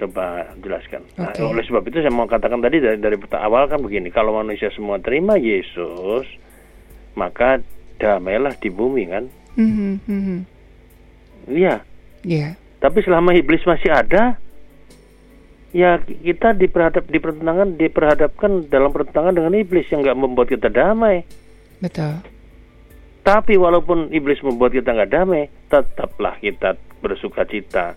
[0.00, 1.04] coba jelaskan.
[1.20, 4.72] Nah, oleh sebab itu saya mau katakan tadi dari dari awal kan begini, kalau manusia
[4.72, 6.24] semua terima Yesus,
[7.14, 7.60] maka
[8.00, 9.24] damailah di bumi kan?
[9.60, 10.40] Hmm, hmm,
[11.52, 11.84] iya.
[12.24, 12.56] Iya.
[12.80, 14.40] Tapi selama iblis masih ada,
[15.70, 21.22] ya kita diperhadap dipertentangkan diperhadapkan dalam pertentangan dengan iblis yang nggak membuat kita damai.
[21.78, 22.20] Betul.
[23.20, 27.96] Tapi walaupun iblis membuat kita nggak damai, tetaplah kita bersuka cita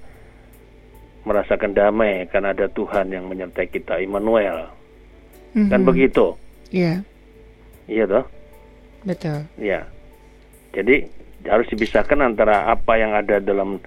[1.23, 4.67] merasakan damai karena ada Tuhan yang menyertai kita, Immanuel.
[5.55, 5.71] Mm-hmm.
[5.71, 6.25] Kan begitu?
[6.69, 6.83] Iya.
[6.83, 6.97] Yeah.
[7.88, 8.25] Iya toh?
[9.07, 9.39] Betul.
[9.59, 9.88] Iya.
[10.75, 10.95] Jadi
[11.47, 13.79] harus dipisahkan antara apa yang ada dalam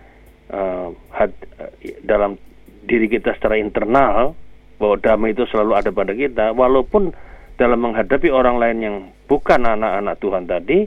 [0.53, 1.73] uh, had, uh,
[2.05, 2.41] dalam
[2.87, 4.39] diri kita secara internal
[4.81, 7.13] bahwa damai itu selalu ada pada kita walaupun
[7.57, 8.97] dalam menghadapi orang lain yang
[9.27, 10.79] bukan anak-anak Tuhan tadi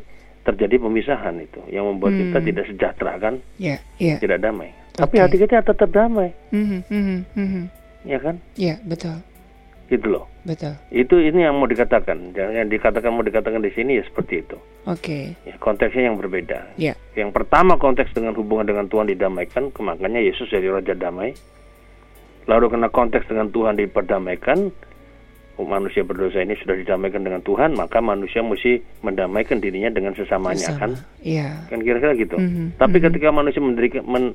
[0.45, 2.21] terjadi pemisahan itu yang membuat hmm.
[2.29, 4.17] kita tidak sejahtera kan yeah, yeah.
[4.21, 6.35] tidak damai Tapi hati kita tetap damai.
[6.51, 7.19] Mm -hmm.
[7.31, 7.63] -hmm.
[8.03, 8.35] Ya kan?
[8.59, 9.15] Iya, betul.
[9.87, 10.27] Gitu loh.
[10.43, 10.75] Betul.
[10.91, 12.35] Itu ini yang mau dikatakan.
[12.35, 14.57] Yang dikatakan mau dikatakan di sini ya seperti itu.
[14.85, 14.99] Oke.
[14.99, 15.23] Okay.
[15.47, 16.75] Ya, konteksnya yang berbeda.
[16.75, 16.99] Ya.
[17.15, 21.31] Yang pertama konteks dengan hubungan dengan Tuhan didamaikan, makanya Yesus jadi raja damai.
[22.49, 24.73] Lalu kena konteks dengan Tuhan diperdamaikan,
[25.61, 30.81] manusia berdosa ini sudah didamaikan dengan Tuhan, maka manusia mesti mendamaikan dirinya dengan sesamanya Bersama.
[30.81, 30.91] kan?
[31.21, 31.69] Iya.
[31.69, 32.39] Kan kira-kira gitu.
[32.39, 32.67] Mm -hmm.
[32.79, 33.05] Tapi mm -hmm.
[33.11, 34.25] ketika manusia mendirikan men,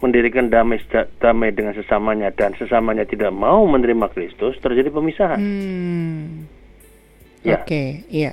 [0.00, 0.80] mendirikan damai
[1.20, 5.38] damai dengan sesamanya dan sesamanya tidak mau menerima Kristus, terjadi pemisahan.
[5.38, 6.48] Hmm.
[7.44, 7.60] Ya.
[7.60, 7.88] Oke, okay.
[8.08, 8.32] iya.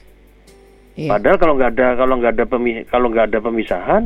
[0.96, 1.12] Yeah.
[1.12, 4.04] Padahal kalau nggak ada kalau nggak ada pemi, kalau nggak ada pemisahan,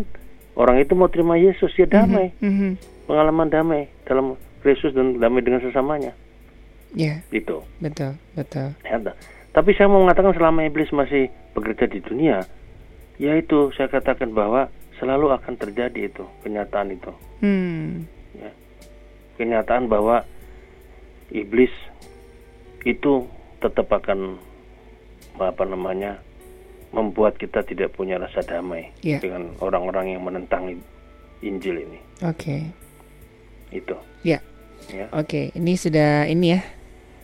[0.58, 2.72] orang itu mau terima Yesus ya damai, mm -hmm.
[3.10, 6.18] pengalaman damai dalam Kristus dan damai dengan sesamanya.
[6.98, 7.22] Ya.
[7.22, 7.46] Yeah.
[7.46, 7.62] Itu.
[7.78, 8.74] Betul, betul.
[8.82, 8.98] Ya,
[9.54, 12.42] tapi saya mau mengatakan selama iblis masih bekerja di dunia,
[13.22, 17.14] yaitu saya katakan bahwa selalu akan terjadi itu kenyataan itu.
[17.46, 18.10] Hmm.
[18.34, 18.50] Ya.
[19.38, 20.26] Kenyataan bahwa
[21.30, 21.72] iblis
[22.82, 23.30] itu
[23.62, 24.42] tetap akan
[25.40, 26.20] apa namanya
[26.96, 29.20] membuat kita tidak punya rasa damai yeah.
[29.20, 30.80] dengan orang-orang yang menentang
[31.44, 32.00] Injil ini.
[32.24, 32.34] Oke.
[32.36, 32.62] Okay.
[33.72, 33.96] Itu.
[34.24, 34.40] Ya.
[34.40, 34.42] Yeah.
[34.86, 35.46] Oke, okay.
[35.58, 36.62] ini sudah ini ya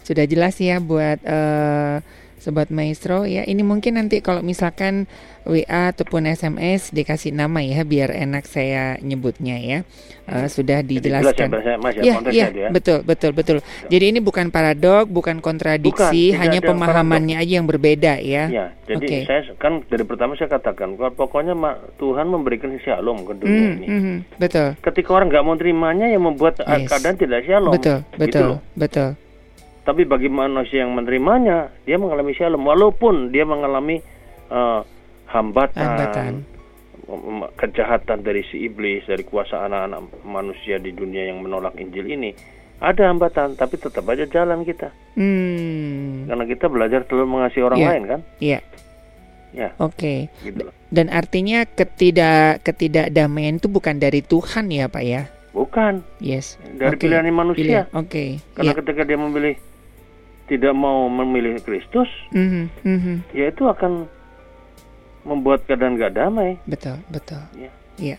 [0.01, 2.01] sudah jelas ya buat uh,
[2.41, 3.45] sobat maestro ya.
[3.45, 5.05] Ini mungkin nanti kalau misalkan
[5.45, 9.79] WA ataupun SMS dikasih nama ya biar enak saya nyebutnya ya.
[10.25, 11.49] Uh, sudah dijelaskan.
[11.81, 13.57] Mas, ya, ya, ya, betul, betul, betul.
[13.89, 17.51] Jadi ini bukan paradok, bukan kontradiksi, bukan, hanya pemahamannya paradok.
[17.51, 18.43] aja yang berbeda ya.
[18.47, 19.21] Ya, jadi okay.
[19.27, 21.57] saya kan dari pertama saya katakan, pokoknya
[21.99, 23.87] Tuhan memberikan shalom ke dunia mm, ini.
[23.89, 24.77] Mm, betul.
[24.79, 26.87] Ketika orang nggak mau terimanya, yang membuat yes.
[26.87, 27.73] keadaan tidak shalom.
[27.75, 28.45] Betul, betul, gitu
[28.77, 29.09] betul.
[29.81, 33.97] Tapi bagi manusia yang menerimanya, dia mengalami shalom walaupun dia mengalami
[34.53, 34.85] uh,
[35.25, 36.33] hambatan, hambatan,
[37.57, 42.31] kejahatan dari si iblis, dari kuasa anak-anak manusia di dunia yang menolak Injil ini.
[42.81, 44.89] Ada hambatan, tapi tetap aja jalan kita.
[45.17, 46.25] Hmm.
[46.29, 47.89] Karena kita belajar terus mengasihi orang yeah.
[47.89, 48.19] lain kan?
[48.41, 48.59] Iya.
[49.51, 49.69] Ya.
[49.77, 50.29] Oke.
[50.29, 50.49] Okay.
[50.49, 50.65] Gitu.
[50.89, 55.29] Dan artinya ketidak ketidakdamaian itu bukan dari Tuhan ya, Pak ya?
[55.53, 56.01] Bukan.
[56.23, 56.57] Yes.
[56.79, 57.05] Dari okay.
[57.05, 57.85] pilihan manusia.
[57.93, 58.07] Oke.
[58.07, 58.29] Okay.
[58.57, 58.79] Karena yeah.
[58.81, 59.55] ketika dia memilih
[60.51, 62.63] tidak mau memilih Kristus, mm -hmm.
[62.83, 63.15] Mm -hmm.
[63.31, 64.03] ya itu akan
[65.23, 66.59] membuat keadaan gak damai.
[66.67, 67.39] Betul, betul.
[67.55, 67.71] Iya.
[67.95, 68.17] Iya.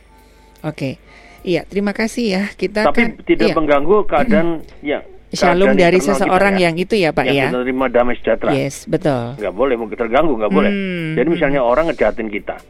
[0.65, 0.97] Oke.
[1.43, 2.43] Iya, terima kasih ya.
[2.55, 3.57] Kita Tapi kan, tidak iya.
[3.59, 4.49] mengganggu keadaan
[4.81, 6.69] yang Shalom dari seseorang ya.
[6.69, 7.49] yang itu ya Pak yang ya.
[7.49, 8.53] menerima damai sejahtera.
[8.53, 9.33] Yes, betul.
[9.41, 10.69] Gak boleh mungkin terganggu, gak boleh.
[10.69, 11.17] Hmm.
[11.17, 12.61] Jadi misalnya orang ngejahatin kita,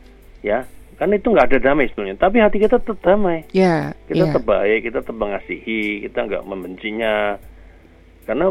[0.48, 0.64] ya
[0.96, 2.16] kan itu nggak ada damai sebenarnya.
[2.16, 3.44] Tapi hati kita tetap damai.
[3.52, 3.92] Ya.
[4.08, 4.32] Kita ya.
[4.32, 7.36] tetap baik, kita tetap mengasihi, kita nggak membencinya.
[8.26, 8.50] Karena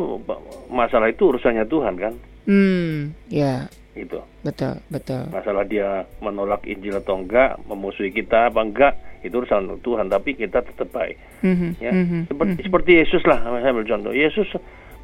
[0.72, 2.14] masalah itu urusannya Tuhan kan.
[2.48, 3.68] Hmm, ya.
[3.96, 4.20] Gitu.
[4.44, 5.28] Betul, betul.
[5.32, 10.08] Masalah dia menolak Injil atau enggak, memusuhi kita apa enggak, itu urusan Tuhan.
[10.12, 11.16] Tapi kita tetap baik.
[11.44, 11.92] Mm-hmm, ya.
[11.92, 12.66] mm-hmm, seperti, mm-hmm.
[12.68, 14.14] seperti Yesus lah, saya ambil contoh.
[14.16, 14.48] Yesus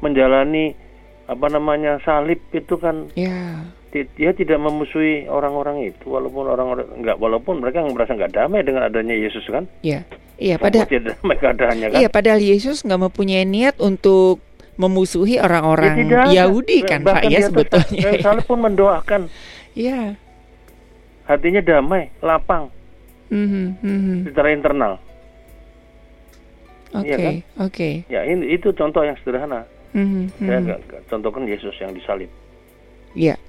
[0.04, 0.76] menjalani
[1.28, 3.08] apa namanya salib itu kan.
[3.16, 3.64] Ya.
[3.92, 9.12] Dia tidak memusuhi orang-orang itu, walaupun orang-orang enggak, walaupun mereka merasa enggak damai dengan adanya
[9.12, 9.68] Yesus kan.
[9.84, 10.04] Iya.
[10.40, 11.98] Iya, padahal tidak damai keadaannya kan.
[12.00, 14.40] Iya, padahal Yesus nggak mempunyai niat untuk
[14.80, 18.08] memusuhi orang-orang ya, Yahudi kan Pak ya sebetulnya.
[18.24, 19.28] Saya pun mendoakan.
[19.76, 20.16] Iya.
[21.28, 22.72] Hatinya damai, lapang.
[23.32, 24.16] Mm-hmm, mm-hmm.
[24.28, 24.92] Secara internal.
[26.92, 27.34] Oke, okay, ya kan?
[27.36, 27.44] oke.
[27.72, 27.92] Okay.
[28.12, 29.64] Ya ini itu contoh yang sederhana.
[29.96, 30.68] Mm-hmm, Saya mm-hmm.
[30.68, 32.28] gak, gak, contohkan Yesus yang disalib.
[33.16, 33.40] Iya.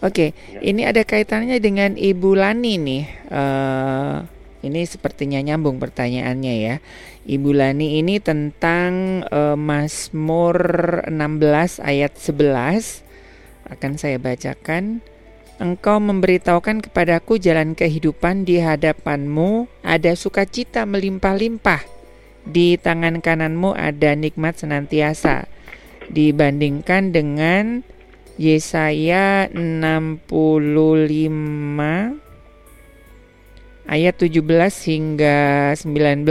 [0.00, 0.56] Oke, okay.
[0.56, 0.60] Ya.
[0.64, 3.04] ini ada kaitannya dengan Ibu Lani nih.
[3.28, 4.24] Uh,
[4.60, 6.74] ini sepertinya nyambung pertanyaannya ya.
[7.24, 10.56] Ibu Lani ini tentang uh, Mazmur
[11.08, 15.00] 16 ayat 11 akan saya bacakan.
[15.60, 21.84] Engkau memberitahukan kepadaku jalan kehidupan di hadapanmu ada sukacita melimpah-limpah.
[22.48, 25.44] Di tangan kananmu ada nikmat senantiasa.
[26.08, 27.84] Dibandingkan dengan
[28.40, 30.24] Yesaya 65
[33.90, 34.46] ayat 17
[34.86, 36.22] hingga 19.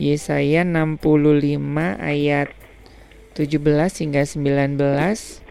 [0.00, 1.60] Yesaya 65
[2.00, 2.48] ayat
[3.36, 5.44] 17 hingga 19.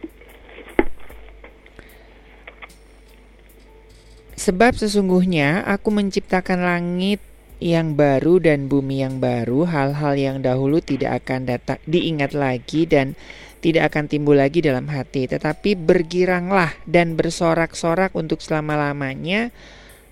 [4.34, 7.22] Sebab sesungguhnya aku menciptakan langit
[7.64, 13.16] yang baru dan bumi yang baru, hal-hal yang dahulu tidak akan datang diingat lagi dan
[13.64, 19.56] tidak akan timbul lagi dalam hati, tetapi bergiranglah dan bersorak-sorak untuk selama-lamanya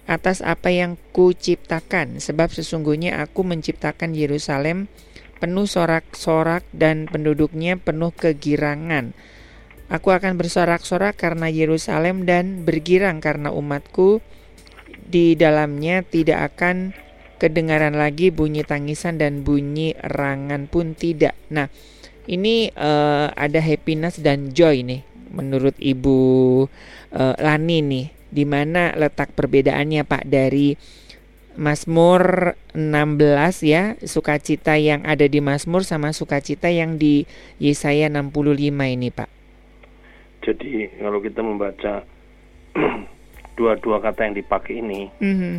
[0.08, 4.88] atas apa yang kuciptakan, sebab sesungguhnya aku menciptakan Yerusalem
[5.44, 9.12] penuh sorak-sorak dan penduduknya penuh kegirangan.
[9.92, 14.24] Aku akan bersorak-sorak karena Yerusalem dan bergirang karena umatku
[15.12, 16.96] di dalamnya tidak akan
[17.36, 21.36] kedengaran lagi bunyi tangisan dan bunyi erangan pun tidak.
[21.52, 21.68] Nah,
[22.30, 26.20] ini uh, ada happiness dan joy nih menurut Ibu
[27.16, 28.08] uh, Lani nih.
[28.32, 30.72] Di mana letak perbedaannya Pak dari
[31.60, 37.28] Mazmur 16 ya, sukacita yang ada di Mazmur sama sukacita yang di
[37.60, 39.28] Yesaya 65 ini, Pak.
[40.48, 42.08] Jadi kalau kita membaca
[43.60, 45.56] dua-dua kata yang dipakai ini, mm -hmm.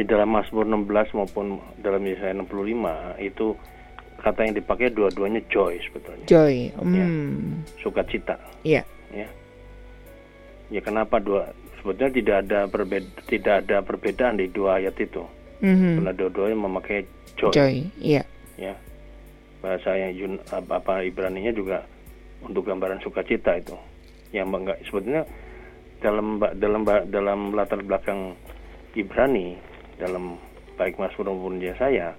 [0.00, 3.52] di dalam Mazmur 16 maupun dalam Yesaya 65 itu
[4.24, 6.24] kata yang dipakai dua-duanya joy sebetulnya.
[6.24, 6.72] Joy.
[6.80, 6.96] Mm.
[6.96, 7.06] Ya,
[7.84, 8.40] sukacita.
[8.64, 8.80] Iya.
[9.12, 9.28] Yeah.
[9.28, 9.28] Ya.
[10.72, 11.52] Ya kenapa dua
[11.84, 15.20] sebetulnya tidak ada perbeda tidak ada perbedaan di dua ayat itu
[15.60, 16.00] mm-hmm.
[16.00, 17.04] karena dua-duanya memakai
[17.36, 18.24] joy, joy iya
[18.56, 18.72] ya
[19.60, 21.84] bahasa yang Yun, apa, Ibrani-nya juga
[22.40, 23.76] untuk gambaran sukacita itu
[24.32, 25.28] yang enggak sebetulnya
[26.00, 26.82] dalam dalam
[27.12, 28.32] dalam latar belakang
[28.96, 29.60] Ibrani
[30.00, 30.40] dalam
[30.80, 32.16] baik Mas maupun dia saya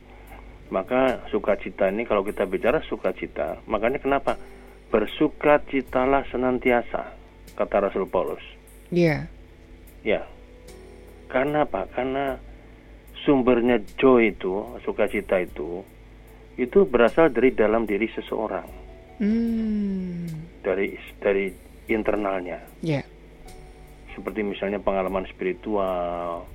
[0.73, 4.37] maka sukacita ini kalau kita bicara sukacita makanya kenapa
[4.89, 7.13] bersukacitalah senantiasa
[7.53, 8.55] kata Rasul Paulus
[8.93, 9.25] Iya.
[10.05, 10.21] Ya.
[11.29, 11.89] Karena apa?
[11.89, 12.37] Karena
[13.25, 15.81] sumbernya joy itu, sukacita itu,
[16.55, 18.67] itu berasal dari dalam diri seseorang.
[19.17, 20.29] Hmm.
[20.61, 21.49] Dari dari
[21.89, 22.61] internalnya.
[22.85, 23.01] Ya.
[23.01, 23.05] Yeah.
[24.13, 26.47] Seperti misalnya pengalaman spiritual,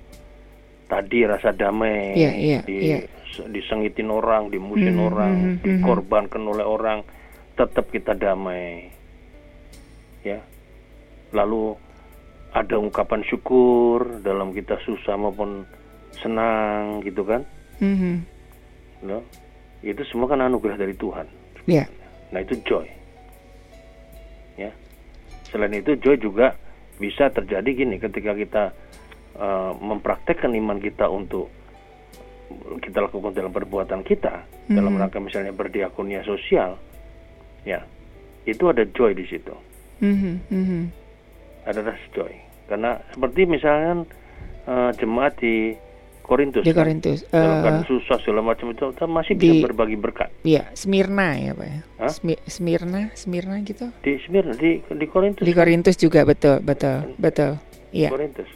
[0.91, 3.03] tadi rasa damai, yeah, yeah, di, yeah.
[3.47, 7.07] disengitin orang, dimusin mm, orang, mm, dikorbankan oleh orang,
[7.55, 8.91] tetap kita damai.
[10.27, 10.43] Ya.
[11.31, 11.79] Lalu
[12.51, 15.63] ada ungkapan syukur dalam kita susah maupun
[16.19, 17.47] senang gitu kan
[17.79, 18.15] mm-hmm.
[19.07, 19.23] no?
[19.81, 21.27] itu semua kan anugerah dari Tuhan
[21.71, 21.87] yeah.
[22.35, 22.87] nah itu joy
[24.59, 24.71] ya
[25.47, 26.59] selain itu joy juga
[26.99, 28.63] bisa terjadi gini ketika kita
[29.39, 31.53] uh, mempraktekkan iman kita untuk
[32.83, 34.75] kita lakukan dalam perbuatan kita mm-hmm.
[34.75, 36.75] dalam rangka misalnya berdiakonia sosial
[37.63, 37.85] ya
[38.49, 39.55] itu ada joy di situ.
[40.01, 40.35] Mm-hmm.
[40.51, 40.83] Mm-hmm
[41.67, 42.33] ada rasa joy.
[42.71, 44.07] Karena seperti misalnya
[44.67, 45.75] uh, jemaat di
[46.23, 47.43] Korintus di Korintus kan?
[47.43, 50.31] uh, kan susah segala macam itu kita masih di, bisa berbagi berkat.
[50.47, 51.81] Iya Smyrna ya pak ya?
[52.47, 53.91] Smyrna Smyrna gitu?
[53.99, 57.59] Di Smyrna di di Korintus di Korintus juga betul betul betul.
[57.91, 58.15] Iya.
[58.15, 58.47] Korintus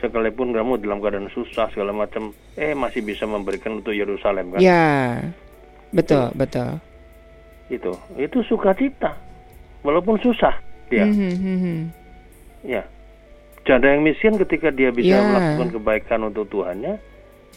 [0.00, 5.20] sekalipun kamu dalam keadaan susah segala macam eh masih bisa memberikan untuk Yerusalem kan ya
[5.94, 6.38] betul itu.
[6.40, 6.68] betul
[7.70, 9.14] itu itu sukacita
[9.84, 10.56] walaupun susah
[10.90, 12.00] dia mm -hmm.
[12.64, 12.84] Ya.
[13.64, 15.24] Janda yang miskin ketika dia bisa yeah.
[15.24, 16.96] melakukan kebaikan untuk Tuhannya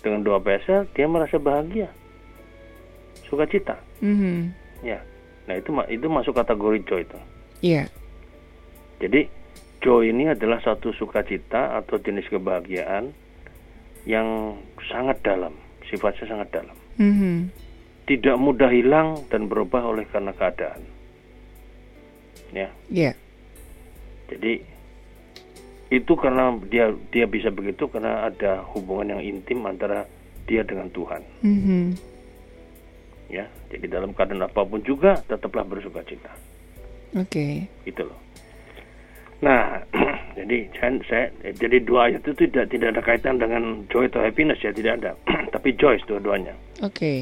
[0.03, 1.87] dengan doa biasa, dia merasa bahagia,
[3.31, 3.79] sukacita.
[4.03, 4.37] Mm-hmm.
[4.83, 4.99] Ya.
[5.47, 7.19] Nah itu itu masuk kategori joy itu.
[7.63, 7.83] Iya.
[8.99, 9.31] Jadi
[9.83, 13.11] joy ini adalah satu sukacita atau jenis kebahagiaan
[14.07, 15.51] yang sangat dalam,
[15.91, 16.77] sifatnya sangat dalam.
[16.97, 17.37] Mm-hmm.
[18.07, 20.81] Tidak mudah hilang dan berubah oleh karena keadaan.
[22.55, 22.71] Ya.
[22.87, 23.15] Yeah.
[24.31, 24.63] Jadi
[25.93, 30.07] itu karena dia dia bisa begitu karena ada hubungan yang intim antara
[30.47, 31.21] dia dengan Tuhan.
[31.43, 31.85] Mm-hmm.
[33.31, 36.29] Ya, jadi dalam keadaan apa pun juga tetaplah bersuka cita.
[37.17, 37.29] Oke.
[37.29, 37.53] Okay.
[37.87, 38.22] Itu loh.
[39.43, 39.83] Nah,
[40.39, 41.25] jadi saya, saya
[41.59, 45.11] jadi dua ayat itu tidak tidak ada kaitan dengan joy atau happiness ya tidak ada,
[45.55, 46.55] tapi joy dua-duanya.
[46.79, 46.95] Oke.
[46.95, 47.17] Okay.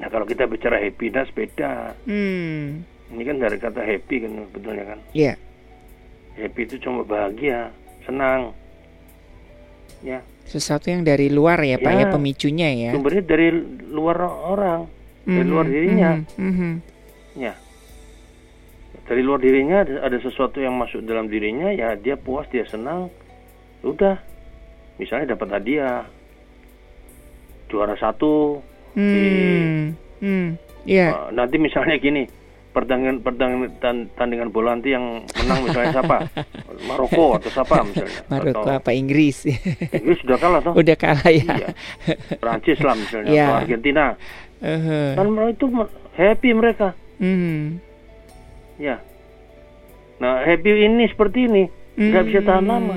[0.00, 1.92] Nah kalau kita bicara happiness beda.
[2.08, 2.84] Hmm.
[3.06, 4.98] Ini kan dari kata happy kan betulnya kan.
[5.12, 5.36] Iya.
[5.36, 5.36] Yeah.
[6.36, 7.72] Happy itu cuma bahagia
[8.04, 8.52] senang.
[10.04, 10.20] Ya.
[10.46, 12.90] Sesuatu yang dari luar ya, Pak ya, ya pemicunya ya.
[12.94, 13.48] Sumbernya dari
[13.90, 14.86] luar orang,
[15.26, 16.22] dari luar dirinya.
[16.38, 16.72] Mm-hmm.
[17.40, 17.54] Ya.
[19.06, 23.06] Dari luar dirinya ada, ada sesuatu yang masuk dalam dirinya, ya dia puas, dia senang.
[23.86, 24.18] Udah.
[24.98, 26.02] Misalnya dapat hadiah.
[27.66, 28.62] Juara satu
[28.94, 29.02] mm.
[29.02, 29.26] di
[30.22, 30.48] mm.
[30.86, 31.18] Yeah.
[31.18, 32.30] Uh, nanti misalnya gini,
[32.76, 36.28] pertandingan pertandingan tandingan bola nanti yang menang misalnya siapa
[36.92, 39.48] Maroko atau siapa misalnya Maroko apa Inggris
[39.96, 41.68] Inggris sudah kalah toh udah kalah ya iya.
[42.36, 43.48] Prancis lah misalnya yeah.
[43.48, 44.04] atau Argentina
[44.60, 45.08] uh-huh.
[45.16, 45.66] kan itu
[46.20, 47.80] happy mereka mm.
[48.80, 48.96] Ya
[50.16, 51.64] nah happy ini seperti ini
[51.96, 52.28] nggak mm.
[52.32, 52.70] bisa tahan hmm.
[52.72, 52.94] lama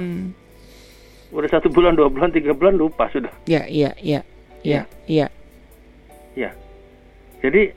[1.29, 4.21] udah satu bulan dua bulan tiga bulan lupa sudah ya iya iya
[4.63, 5.27] iya iya
[6.35, 6.51] ya
[7.43, 7.75] jadi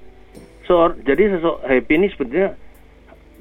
[0.67, 2.55] so jadi sosok happy ini sebetulnya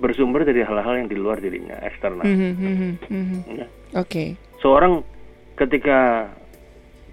[0.01, 2.25] bersumber dari hal-hal yang di luar dirinya eksternal.
[2.25, 3.39] Mm -hmm, mm -hmm.
[3.53, 3.67] Ya.
[3.93, 4.09] Oke.
[4.09, 4.27] Okay.
[4.65, 5.05] Seorang
[5.53, 6.27] ketika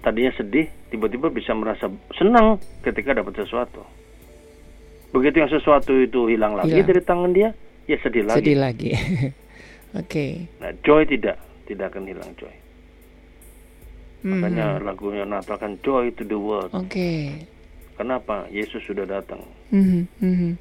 [0.01, 1.85] tadinya sedih tiba-tiba bisa merasa
[2.17, 3.85] senang ketika dapat sesuatu.
[5.09, 6.89] Begitu yang sesuatu itu hilang lagi hilang.
[6.89, 7.49] dari tangan dia,
[7.89, 8.37] ya sedih lagi.
[8.39, 8.89] Sedih lagi.
[9.97, 10.05] Oke.
[10.05, 10.31] okay.
[10.61, 12.53] Nah, joy tidak, tidak akan hilang joy.
[14.19, 16.75] Makanya lagunya Natal kan Joy to the World.
[16.75, 16.91] Oke.
[16.91, 17.23] Okay.
[17.95, 18.47] Kenapa?
[18.51, 19.43] Yesus sudah datang.
[19.71, 20.51] Mm -hmm.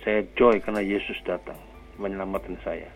[0.00, 1.56] Saya joy karena Yesus datang
[2.00, 2.88] menyelamatkan saya.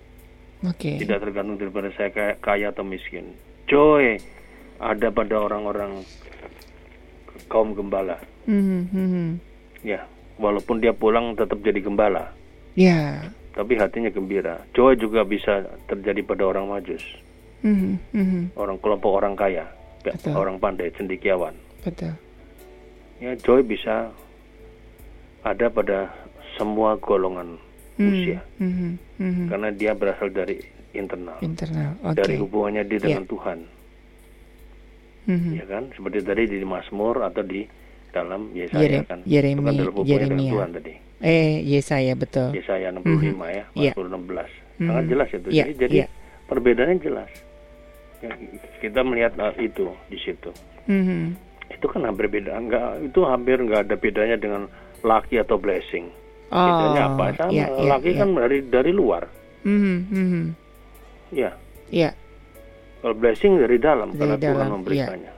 [0.64, 0.96] Oke.
[0.96, 1.04] Okay.
[1.04, 3.36] Tidak tergantung daripada saya kaya, kaya atau miskin.
[3.68, 4.16] Joy
[4.80, 6.00] ada pada orang-orang
[7.52, 8.16] kaum gembala.
[8.48, 9.28] Mm -hmm.
[9.84, 12.32] Ya, walaupun dia pulang tetap jadi gembala.
[12.76, 12.88] Ya.
[12.92, 13.14] Yeah.
[13.56, 14.60] Tapi hatinya gembira.
[14.76, 17.00] Joy juga bisa terjadi pada orang majus.
[17.64, 18.42] Mm -hmm.
[18.52, 19.64] Orang kelompok orang kaya,
[20.04, 20.36] Betul.
[20.36, 21.56] orang pandai, cendikiawan.
[21.80, 22.12] Betul.
[23.16, 24.12] Ya, joy bisa
[25.40, 26.12] ada pada
[26.60, 27.56] semua golongan
[27.96, 30.60] mm, usia, mm, mm, karena dia berasal dari
[30.92, 32.16] internal, internal, okay.
[32.18, 33.32] dari hubungannya dia dengan yeah.
[33.32, 33.58] Tuhan,
[35.32, 35.84] mm, ya kan?
[35.96, 37.64] Seperti tadi di Mazmur atau di
[38.16, 40.52] dalam Yesaya Yere, kan, Yeremi, itu kan dalam Yeremia.
[40.52, 40.92] Tuhan tadi.
[41.20, 42.48] Eh, Yesaya betul.
[42.52, 43.04] Yesaya 65
[43.36, 43.40] Mhm.
[43.46, 43.92] ya, Iya.
[43.92, 44.86] Mazmur 16, Mhm.
[44.88, 45.48] sangat jelas itu.
[45.48, 46.06] Iya, Jadi, jadi iya.
[46.44, 47.30] perbedaannya jelas.
[48.16, 48.32] Ya,
[48.80, 50.50] kita melihat uh, itu di situ.
[50.88, 51.36] Mhm.
[51.68, 54.62] Itu kan hampir beda, enggak itu hampir enggak ada bedanya dengan
[55.02, 56.08] laki atau blessing.
[56.48, 57.24] Oh, Bedanya apa?
[57.34, 57.50] Sama.
[57.50, 58.18] iya, iya, laki iya.
[58.22, 59.26] kan dari dari luar.
[59.66, 60.44] Mhm, mhm.
[61.34, 61.50] Ya.
[61.90, 62.10] Iya.
[63.02, 65.32] Kalau blessing dari dalam Dari karena Tuhan dalam, memberikannya.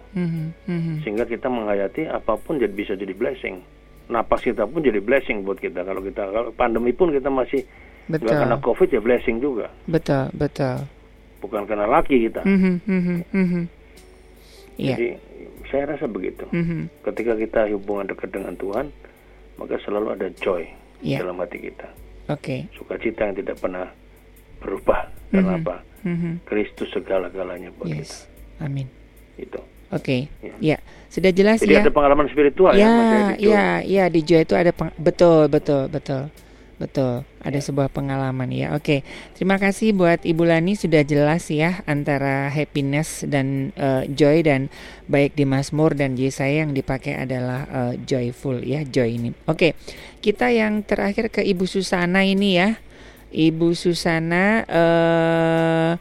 [0.67, 1.03] Mhm.
[1.03, 3.61] Sehingga kita menghayati apa pun jadi bisa jadi blessing.
[4.09, 5.85] Napas kita pun jadi blessing buat kita.
[5.85, 7.63] Kalau kita kalau pandemi pun kita masih
[8.09, 8.33] Betul.
[8.33, 9.69] kena covid ya blessing juga.
[9.85, 10.89] Betul, betul.
[11.39, 12.43] Bukan karena laki kita.
[12.43, 13.63] Mhm, mhm, mhm.
[14.79, 14.97] Iya.
[14.97, 15.09] Jadi
[15.69, 16.49] saya rasa begitu.
[16.49, 17.05] Mhm.
[17.05, 18.87] Ketika kita hubungan dekat dengan Tuhan,
[19.61, 20.65] maka selalu ada joy
[21.05, 21.23] Iya.
[21.23, 21.87] dalam hati kita.
[22.33, 22.67] Oke.
[22.75, 23.87] Sukacita yang tidak pernah
[24.59, 25.09] berubah.
[25.29, 25.61] Karena Mhm.
[25.63, 25.77] apa?
[26.09, 26.33] Mhm.
[26.49, 28.25] Kristus segala-galanya buat Yes.
[28.59, 28.89] Amin.
[29.37, 29.59] kita.
[29.59, 29.61] Itu.
[29.89, 30.29] Oke.
[30.41, 30.55] Ya.
[30.61, 30.77] Ya,
[31.09, 31.83] sudah jelas Jadi ya.
[31.85, 33.51] ada pengalaman spiritual ya, Ya, Edi, Joy.
[33.53, 36.29] ya, ya di Joy itu ada peng- betul, betul, betul.
[36.79, 38.71] Betul, ada sebuah pengalaman ya.
[38.71, 39.03] Oke,
[39.35, 44.71] terima kasih buat Ibu Lani sudah jelas ya antara happiness dan eh, joy dan
[45.11, 49.35] baik di Mazmur dan Yesaya yang dipakai adalah eh, joyful ya, joy ini.
[49.51, 49.75] Oke,
[50.23, 52.79] kita yang terakhir ke Ibu Susana ini ya.
[53.35, 55.93] Ibu Susana eh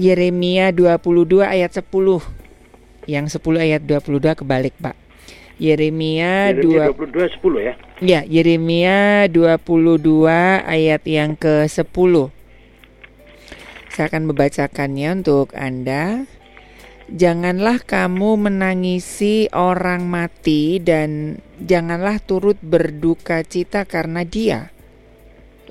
[0.00, 1.84] Yeremia 22 ayat 10.
[3.04, 4.96] Yang 10 ayat 22 kebalik, Pak.
[5.60, 7.74] Yeremia Yeremia 2 22 10 ya.
[8.00, 10.24] Ya, Yeremia 22
[10.64, 12.32] ayat yang ke-10.
[13.92, 16.24] Saya akan membacakannya untuk Anda.
[17.12, 24.72] Janganlah kamu menangisi orang mati dan janganlah turut berduka cita karena dia.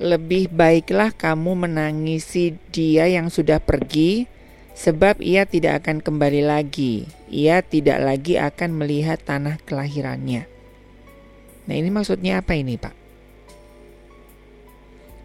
[0.00, 4.24] Lebih baiklah kamu menangisi dia yang sudah pergi,
[4.72, 7.04] sebab ia tidak akan kembali lagi.
[7.28, 10.48] Ia tidak lagi akan melihat tanah kelahirannya.
[11.68, 12.96] Nah, ini maksudnya apa ini, Pak?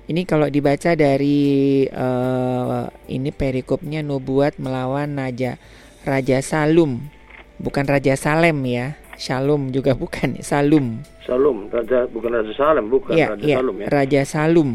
[0.05, 5.57] Ini kalau dibaca dari eh, ini perikopnya nubuat melawan Raja
[6.05, 7.01] Raja Salum,
[7.57, 8.99] bukan Raja Salem ya.
[9.15, 11.01] Shalom juga bukan, Salum.
[11.25, 13.87] Salum, raja bukan raja Salem, bukan Ya, raja ya, Salum ya.
[13.89, 14.71] Raja Salum.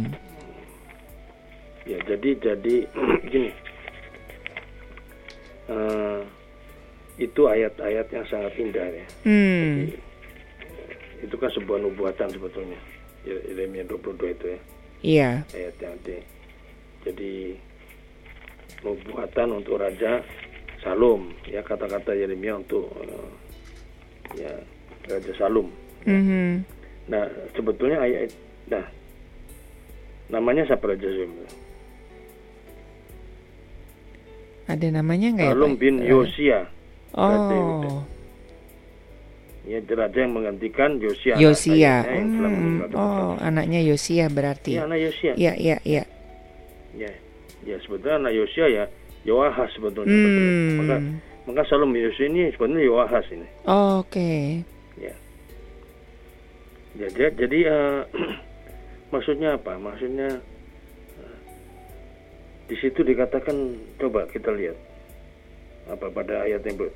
[1.87, 2.75] Ya, jadi jadi
[3.31, 3.51] gini.
[5.71, 6.21] Eh,
[7.23, 9.07] itu ayat-ayat yang sangat indah ya.
[9.23, 9.87] Hmm,
[11.23, 12.81] Itu kan sebuah nubuatan sebetulnya.
[13.23, 14.61] Yeremia 22 itu ya.
[15.05, 15.31] iya.
[15.53, 16.17] ayat yang di
[17.05, 17.33] jadi
[18.81, 20.25] nubuatan untuk raja
[20.81, 23.29] Salum ya kata-kata Yeremia untuk eh,
[24.41, 24.53] ya
[25.05, 25.69] raja Salum
[26.05, 26.65] Mhm.
[27.07, 28.31] nah sebetulnya ayat
[28.67, 28.85] nah
[30.29, 31.43] namanya siapa raja Salum
[34.65, 35.81] Ada namanya nggak ya, Salum Pak?
[35.83, 36.59] bin Eh, Yosia.
[37.11, 38.07] Oh,
[39.67, 42.07] ya raja yang menggantikan Yosia Yosia.
[42.07, 42.87] Hmm.
[42.95, 44.79] Oh, anaknya Yosia berarti.
[44.79, 46.05] ya anak Yosia Iya, iya, iya.
[46.95, 47.11] ya
[47.61, 48.85] ya sebetulnya anak Yosia ya
[49.27, 50.15] Yoahas sebetulnya
[50.79, 51.19] maka Hmm.
[51.45, 54.63] maka Salum bin Yosia ini sebetulnya Yoahas ini Oke.
[54.63, 54.79] Ya.
[57.01, 58.01] Ya, ja- jadi eh,
[59.15, 59.75] maksudnya apa?
[59.75, 60.37] Maksudnya
[61.17, 61.37] eh,
[62.69, 63.57] di situ dikatakan
[63.97, 64.77] coba kita lihat
[65.89, 66.95] apa pada ayat yang ber-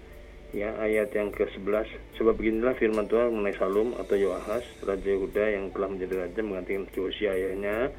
[0.54, 5.74] ya ayat yang ke-11 sebab beginilah firman Tuhan mengenai Salum atau Yoahas raja Yehuda yang
[5.74, 7.90] telah menjadi raja menggantikan Yosia ayahnya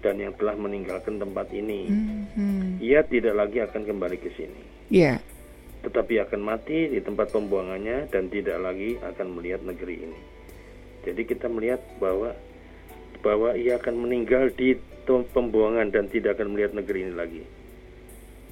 [0.00, 1.86] dan yang telah meninggalkan tempat ini.
[1.86, 2.82] Mhm.
[2.82, 5.22] Ia tidak lagi akan kembali ke sini Iya.
[5.80, 10.20] tetapi akan mati di tempat pembuangannya dan tidak lagi akan melihat negeri ini.
[11.04, 12.36] Jadi kita melihat bahwa
[13.20, 14.76] bahwa ia akan meninggal di
[15.08, 17.42] pembuangan dan tidak akan melihat negeri ini lagi.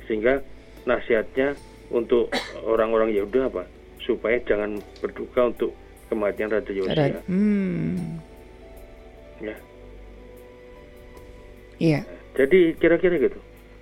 [0.08, 0.40] Sehingga
[0.84, 1.56] nasihatnya
[1.88, 2.32] untuk
[2.64, 3.64] orang-orang Yehuda apa?
[4.02, 5.70] Supaya jangan berduka untuk
[6.08, 6.96] kematian Raja Yosia.
[6.96, 8.20] Ra- Hmm.
[9.38, 9.56] Ya.
[11.78, 12.00] Iya.
[12.34, 13.38] Jadi kira-kira gitu.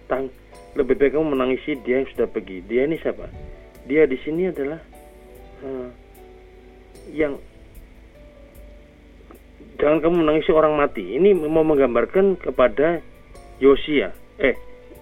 [0.07, 0.29] Tang
[0.77, 2.61] lebih baik kamu menangisi dia yang sudah pergi.
[2.69, 3.27] Dia ini siapa?
[3.89, 4.81] Dia di sini adalah
[5.65, 5.89] uh,
[7.15, 7.41] yang
[9.77, 11.17] jangan kamu menangisi orang mati.
[11.17, 13.01] Ini mau menggambarkan kepada
[13.61, 14.13] Yosia.
[14.37, 14.55] Eh,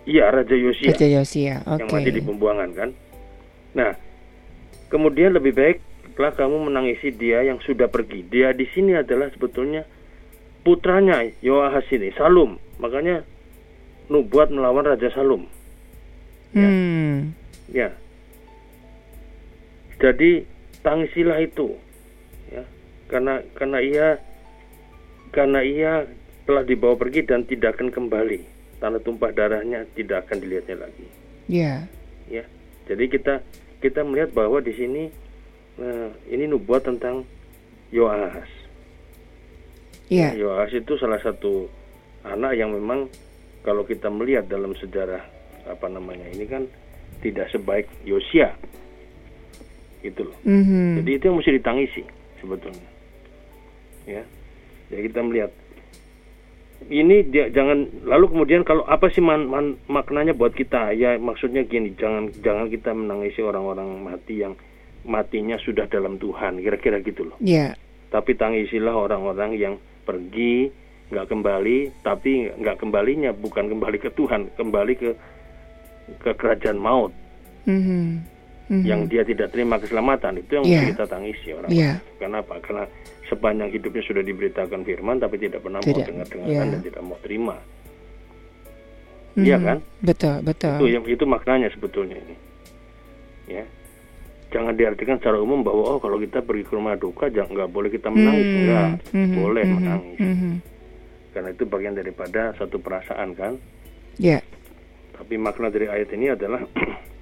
[0.06, 0.94] iya Raja Yosia.
[0.94, 1.54] Raja Yosia.
[1.66, 1.80] Okay.
[1.82, 2.90] Yang mati di pembuangan kan.
[3.74, 3.90] Nah,
[4.90, 5.78] kemudian lebih baik
[6.14, 8.22] setelah kamu menangisi dia yang sudah pergi.
[8.26, 9.82] Dia di sini adalah sebetulnya
[10.62, 12.58] putranya Yoahas ini, Salum.
[12.78, 13.26] Makanya
[14.10, 15.46] nubuat melawan Raja Salum.
[16.54, 16.68] Ya.
[16.70, 17.34] Hmm.
[17.74, 17.90] Ya.
[19.98, 20.46] Jadi
[20.86, 21.74] tangisilah itu.
[22.54, 22.62] Ya.
[23.10, 24.08] Karena karena ia
[25.34, 26.06] karena ia
[26.46, 28.40] telah dibawa pergi dan tidak akan kembali.
[28.78, 31.06] Tanah tumpah darahnya tidak akan dilihatnya lagi.
[31.50, 31.58] Ya.
[31.58, 31.78] Yeah.
[32.30, 32.44] Ya.
[32.86, 33.42] Jadi kita
[33.82, 35.02] kita melihat bahwa di sini
[35.74, 37.26] Nah, ini nubuat tentang
[37.90, 38.46] Yoahas.
[40.06, 40.34] Iya.
[40.34, 40.46] Yeah.
[40.46, 41.66] Yoahas itu salah satu
[42.22, 43.10] anak yang memang
[43.66, 45.24] kalau kita melihat dalam sejarah
[45.64, 46.62] apa namanya ini kan
[47.24, 48.54] tidak sebaik Yosia.
[50.04, 50.36] Gitu loh.
[50.44, 51.00] Mm-hmm.
[51.00, 52.02] Jadi itu yang mesti ditangisi
[52.38, 52.88] sebetulnya.
[54.04, 54.22] Ya.
[54.94, 55.50] Jadi kita melihat
[56.88, 61.64] ini dia jangan lalu kemudian kalau apa sih man, man, maknanya buat kita ya maksudnya
[61.64, 64.52] gini jangan jangan kita menangisi orang-orang mati yang
[65.04, 67.36] matinya sudah dalam Tuhan kira-kira gitu loh.
[67.40, 67.76] Yeah.
[68.12, 69.74] Tapi tangisilah orang-orang yang
[70.04, 75.10] pergi nggak kembali tapi nggak kembalinya bukan kembali ke Tuhan kembali ke
[76.20, 77.12] ke kerajaan maut
[77.68, 78.24] mm-hmm.
[78.64, 78.88] Mm-hmm.
[78.88, 80.88] yang dia tidak terima keselamatan itu yang yeah.
[80.88, 82.00] kita tangisi orang yeah.
[82.16, 82.88] karena apa karena
[83.28, 86.00] sepanjang hidupnya sudah diberitakan firman tapi tidak pernah tidak.
[86.00, 86.72] mau dengar dengarkan yeah.
[86.72, 87.56] dan tidak mau terima
[89.34, 89.66] Iya mm-hmm.
[89.66, 92.36] kan betul betul itu yang itu maknanya sebetulnya ini
[93.52, 93.64] ya
[94.54, 97.90] jangan diartikan secara umum bahwa oh kalau kita pergi ke rumah duka jangan nggak boleh
[97.90, 98.58] kita menangis hmm.
[98.62, 99.34] enggak hmm.
[99.34, 99.74] boleh hmm.
[99.74, 100.54] menangis hmm.
[101.34, 103.52] karena itu bagian daripada satu perasaan kan
[104.16, 104.42] ya yeah.
[105.18, 106.62] tapi makna dari ayat ini adalah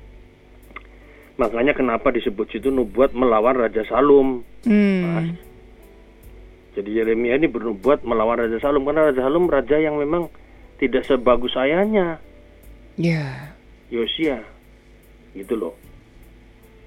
[1.43, 5.03] makanya kenapa disebut situ nubuat melawan Raja Salum hmm.
[5.03, 5.29] Mas.
[6.79, 10.31] jadi Yeremia ini bernubuat melawan Raja Salum karena Raja Salum raja yang memang
[10.79, 12.23] tidak sebagus ayahnya
[12.95, 13.35] ya yeah.
[13.91, 14.47] Yosia
[15.35, 15.75] gitu loh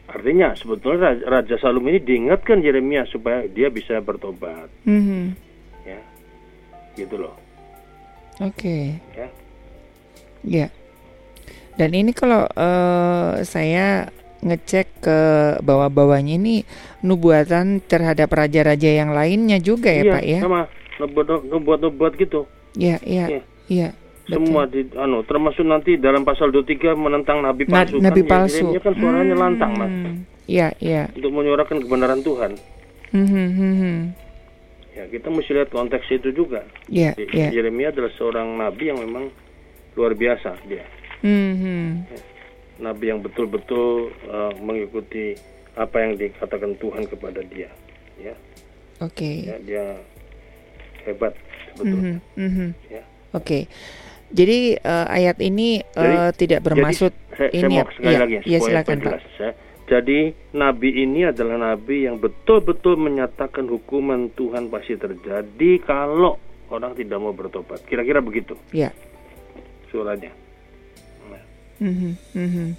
[0.05, 4.69] Artinya sebetulnya Raja Salum ini diingatkan Yeremia supaya dia bisa bertobat.
[4.85, 5.23] Mm-hmm.
[5.81, 6.01] Ya,
[6.93, 7.33] gitu loh.
[8.37, 8.53] Oke.
[8.53, 8.83] Okay.
[9.17, 9.27] Ya.
[10.45, 10.67] Ya.
[11.75, 14.13] Dan ini kalau uh, saya
[14.43, 15.19] ngecek ke
[15.63, 16.67] bawah-bawahnya ini
[17.05, 20.39] nubuatan terhadap raja-raja yang lainnya juga ya iya, Pak ya?
[20.43, 20.61] sama
[20.99, 22.47] nubuat-nubuat gitu.
[22.75, 23.25] Iya, iya.
[23.27, 23.41] Iya.
[23.65, 23.89] Ya.
[24.25, 28.01] Semua di anu termasuk nanti dalam pasal 23 menentang nabi palsu.
[28.01, 28.73] Na, nabi kan, palsu.
[28.73, 29.43] Ya, kan suaranya hmm.
[29.43, 29.93] lantang, Mas.
[30.49, 31.01] Iya, iya.
[31.13, 32.51] Untuk menyuarakan kebenaran Tuhan.
[33.13, 33.99] Hmm, hmm, hmm, hmm.
[34.97, 36.65] Ya, kita mesti lihat konteks itu juga.
[36.89, 37.53] Iya, iya.
[37.53, 39.29] Yeremia adalah seorang nabi yang memang
[39.93, 40.86] luar biasa dia.
[41.21, 41.88] Hmm, hmm.
[42.09, 42.19] Ya,
[42.82, 45.36] nabi yang betul-betul uh, mengikuti
[45.76, 47.67] apa yang dikatakan Tuhan kepada dia,
[48.19, 48.36] ya.
[49.03, 49.19] Oke.
[49.19, 49.36] Okay.
[49.43, 49.86] Ya, dia
[51.03, 51.34] hebat
[51.76, 51.99] betul.
[51.99, 52.69] Mm -hmm, mm -hmm.
[52.88, 53.03] Ya.
[53.36, 53.43] Oke.
[53.43, 53.63] Okay.
[54.36, 58.36] Jadi uh, ayat ini uh, tidak bermaksud jadi, saya, ini saya mau sekali ya, lagi
[58.43, 59.19] ya silakan Pak.
[59.38, 59.51] Saya,
[59.86, 60.19] jadi
[60.57, 66.41] nabi ini adalah nabi yang betul-betul menyatakan hukuman Tuhan pasti terjadi kalau
[66.73, 67.86] orang tidak mau bertobat.
[67.86, 68.57] Kira-kira begitu.
[68.73, 68.89] Ya.
[69.93, 70.34] Suaranya.
[71.80, 71.88] Nah.
[71.89, 72.69] Mm -hmm, mm -hmm.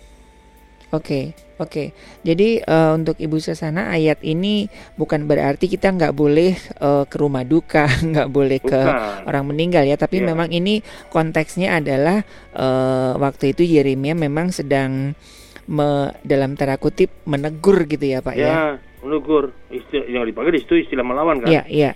[0.94, 1.24] Oke, okay,
[1.58, 1.66] oke.
[1.66, 1.86] Okay.
[2.22, 7.42] Jadi uh, untuk Ibu Sasana ayat ini bukan berarti kita nggak boleh uh, ke rumah
[7.42, 9.26] duka, nggak boleh ke bukan.
[9.26, 9.98] orang meninggal ya.
[9.98, 10.30] Tapi yeah.
[10.30, 12.22] memang ini konteksnya adalah
[12.54, 15.18] uh, waktu itu Yeremia memang sedang
[15.66, 18.46] me, dalam tanda kutip menegur gitu ya Pak ya.
[18.46, 18.62] Ya,
[19.02, 19.50] menegur.
[19.74, 21.50] Istilah, yang dipakai di situ istilah melawan kan?
[21.50, 21.92] Iya, iya.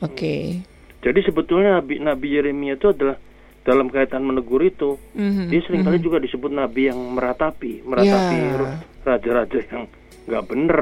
[0.00, 0.16] Oke.
[0.16, 0.44] Okay.
[1.04, 3.20] Jadi sebetulnya Nabi, Nabi Yeremia itu adalah
[3.60, 5.46] dalam kaitan menegur itu mm-hmm.
[5.52, 6.06] dia sering kali mm-hmm.
[6.06, 8.80] juga disebut nabi yang meratapi meratapi yeah.
[9.04, 9.82] raja-raja yang
[10.28, 10.78] nggak bener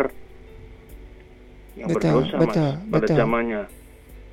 [1.78, 3.16] yang betul, berdosa betul, mas pada betul.
[3.18, 3.62] zamannya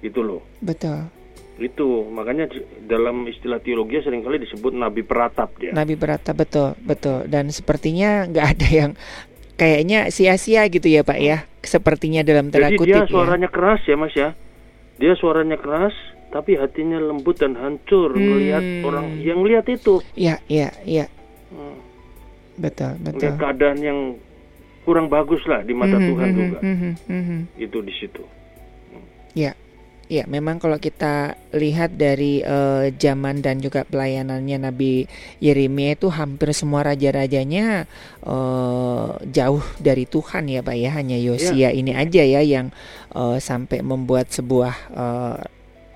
[0.01, 0.99] itu loh betul
[1.55, 2.51] itu makanya
[2.83, 8.27] dalam istilah teologi sering kali disebut nabi peratap dia nabi peratap betul betul dan sepertinya
[8.27, 8.91] nggak ada yang
[9.55, 13.07] kayaknya sia-sia gitu ya pak ya sepertinya dalam tanda Jadi kutip dia ya.
[13.07, 13.55] suaranya ya.
[13.55, 14.29] keras ya mas ya
[14.99, 15.95] dia suaranya keras
[16.35, 18.19] tapi hatinya lembut dan hancur hmm.
[18.19, 20.03] melihat orang yang lihat itu.
[20.19, 21.07] Iya, iya, iya.
[21.47, 21.79] Hmm.
[22.59, 23.23] Betul, betul.
[23.23, 23.99] Lihat keadaan yang
[24.83, 26.59] kurang bagus lah di mata hmm, Tuhan hmm, juga.
[26.59, 27.41] Hmm, hmm, hmm.
[27.55, 28.23] Itu di situ.
[29.31, 29.55] Iya.
[30.05, 35.09] Ya, memang kalau kita lihat dari uh, zaman dan juga pelayanannya Nabi
[35.41, 37.89] Yeremia itu hampir semua raja-rajanya
[38.21, 40.93] uh, jauh dari Tuhan ya, Pak ya.
[40.93, 41.69] Hanya Yosia ya.
[41.73, 42.69] ini aja ya yang
[43.17, 45.54] uh, sampai membuat sebuah uh,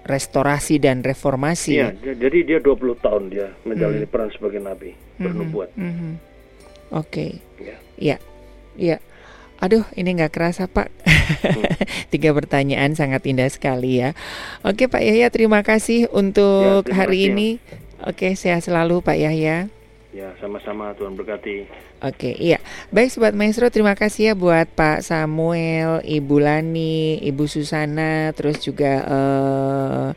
[0.09, 1.77] restorasi dan reformasi.
[1.77, 4.11] Iya, jadi dia 20 tahun dia menjalani hmm.
[4.11, 5.21] peran sebagai nabi, hmm.
[5.21, 5.69] bernubuat.
[5.77, 5.93] Hmm.
[5.93, 6.13] Hmm.
[6.89, 7.05] Oke.
[7.05, 7.31] Okay.
[7.61, 7.77] Ya.
[8.01, 8.17] Iya.
[8.73, 8.97] Iya.
[9.59, 10.89] Aduh, ini nggak kerasa Pak.
[11.05, 11.63] Hmm.
[12.11, 14.17] Tiga pertanyaan sangat indah sekali ya.
[14.65, 17.29] Oke Pak Yahya, terima kasih untuk ya, hari kasih.
[17.29, 17.49] ini.
[18.07, 19.69] Oke, sehat selalu Pak Yahya.
[20.09, 21.69] Ya, sama-sama Tuhan berkati.
[22.01, 22.57] Oke, iya.
[22.89, 29.05] Baik Sobat Maestro, terima kasih ya buat Pak Samuel, Ibu Lani, Ibu Susana, terus juga
[29.05, 30.09] uh,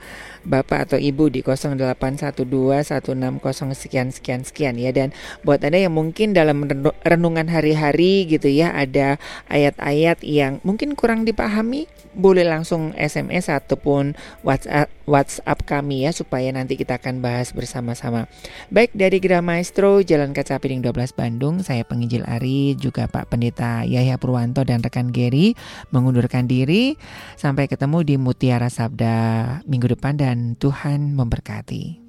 [0.43, 5.15] Bapak atau Ibu di 08121600 sekian sekian sekian ya dan
[5.47, 6.67] buat Anda yang mungkin dalam
[7.07, 14.93] renungan hari-hari gitu ya ada ayat-ayat yang mungkin kurang dipahami boleh langsung SMS ataupun WhatsApp,
[15.05, 18.27] WhatsApp kami ya supaya nanti kita akan bahas bersama-sama.
[18.69, 23.83] Baik dari Gra Maestro Jalan Kaca Piring 12 Bandung, saya penginjil Ari juga Pak Pendeta
[23.87, 25.55] Yahya Purwanto dan rekan Gary
[25.91, 26.95] mengundurkan diri.
[27.39, 32.03] Sampai ketemu di Mutiara Sabda minggu depan dan Tuhan memberkati.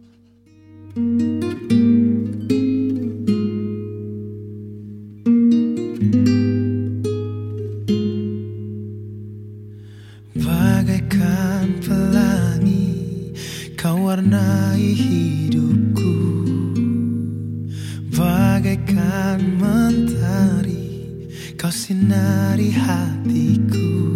[0.93, 1.92] Bagaikan
[14.23, 16.15] kau warnai hidupku.
[18.13, 20.87] Bagaikan mentari
[21.59, 24.12] kau sinari hatiku